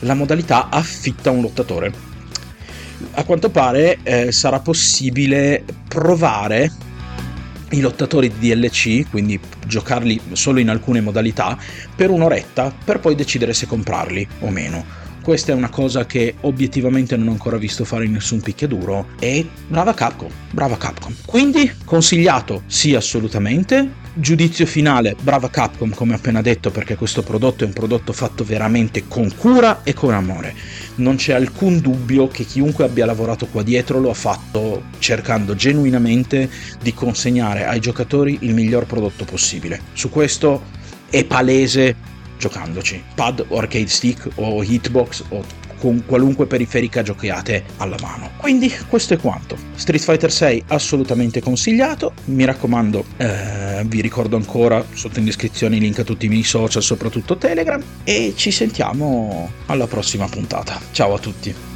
la 0.00 0.14
modalità 0.14 0.68
affitta 0.68 1.30
un 1.30 1.40
lottatore. 1.40 2.15
A 3.12 3.24
quanto 3.24 3.50
pare 3.50 3.98
eh, 4.02 4.32
sarà 4.32 4.60
possibile 4.60 5.64
provare 5.88 6.70
i 7.70 7.80
lottatori 7.80 8.32
di 8.38 8.54
DLC, 8.54 9.08
quindi 9.10 9.38
giocarli 9.66 10.20
solo 10.32 10.60
in 10.60 10.70
alcune 10.70 11.00
modalità, 11.00 11.58
per 11.94 12.10
un'oretta 12.10 12.72
per 12.84 13.00
poi 13.00 13.14
decidere 13.14 13.52
se 13.52 13.66
comprarli 13.66 14.26
o 14.40 14.50
meno 14.50 15.05
questa 15.26 15.50
è 15.50 15.56
una 15.56 15.70
cosa 15.70 16.06
che 16.06 16.36
obiettivamente 16.42 17.16
non 17.16 17.26
ho 17.26 17.30
ancora 17.32 17.56
visto 17.56 17.84
fare 17.84 18.04
in 18.04 18.12
nessun 18.12 18.40
picchiaduro 18.40 19.08
e 19.18 19.44
brava 19.66 19.92
Capcom, 19.92 20.30
brava 20.52 20.76
Capcom. 20.76 21.12
Quindi 21.26 21.68
consigliato 21.84 22.62
sì 22.66 22.94
assolutamente, 22.94 23.90
Giudizio 24.14 24.66
finale, 24.66 25.16
brava 25.20 25.50
Capcom 25.50 25.92
come 25.92 26.14
appena 26.14 26.42
detto 26.42 26.70
perché 26.70 26.94
questo 26.94 27.24
prodotto 27.24 27.64
è 27.64 27.66
un 27.66 27.72
prodotto 27.72 28.12
fatto 28.12 28.44
veramente 28.44 29.08
con 29.08 29.34
cura 29.36 29.82
e 29.82 29.94
con 29.94 30.14
amore. 30.14 30.54
Non 30.94 31.16
c'è 31.16 31.32
alcun 31.32 31.80
dubbio 31.80 32.28
che 32.28 32.44
chiunque 32.44 32.84
abbia 32.84 33.04
lavorato 33.04 33.46
qua 33.46 33.64
dietro 33.64 33.98
lo 33.98 34.10
ha 34.10 34.14
fatto 34.14 34.84
cercando 35.00 35.56
genuinamente 35.56 36.48
di 36.80 36.94
consegnare 36.94 37.66
ai 37.66 37.80
giocatori 37.80 38.38
il 38.42 38.54
miglior 38.54 38.86
prodotto 38.86 39.24
possibile. 39.24 39.80
Su 39.92 40.08
questo 40.08 40.62
è 41.10 41.24
palese 41.24 42.14
giocandoci. 42.38 43.02
Pad 43.14 43.44
o 43.48 43.58
arcade 43.58 43.88
stick 43.88 44.28
o 44.36 44.62
hitbox 44.62 45.24
o 45.28 45.64
con 45.78 46.04
qualunque 46.06 46.46
periferica 46.46 47.02
giochiate 47.02 47.64
alla 47.76 47.96
mano. 48.00 48.30
Quindi 48.36 48.72
questo 48.88 49.14
è 49.14 49.16
quanto. 49.18 49.56
Street 49.74 50.02
Fighter 50.02 50.32
6 50.32 50.64
assolutamente 50.68 51.40
consigliato, 51.40 52.12
mi 52.26 52.44
raccomando, 52.44 53.04
eh, 53.18 53.84
vi 53.86 54.00
ricordo 54.00 54.36
ancora 54.36 54.84
sotto 54.94 55.18
in 55.18 55.24
descrizione 55.24 55.76
i 55.76 55.80
link 55.80 55.98
a 55.98 56.04
tutti 56.04 56.26
i 56.26 56.28
miei 56.28 56.44
social, 56.44 56.82
soprattutto 56.82 57.36
Telegram, 57.36 57.82
e 58.04 58.32
ci 58.36 58.50
sentiamo 58.50 59.50
alla 59.66 59.86
prossima 59.86 60.26
puntata. 60.28 60.80
Ciao 60.92 61.14
a 61.14 61.18
tutti. 61.18 61.75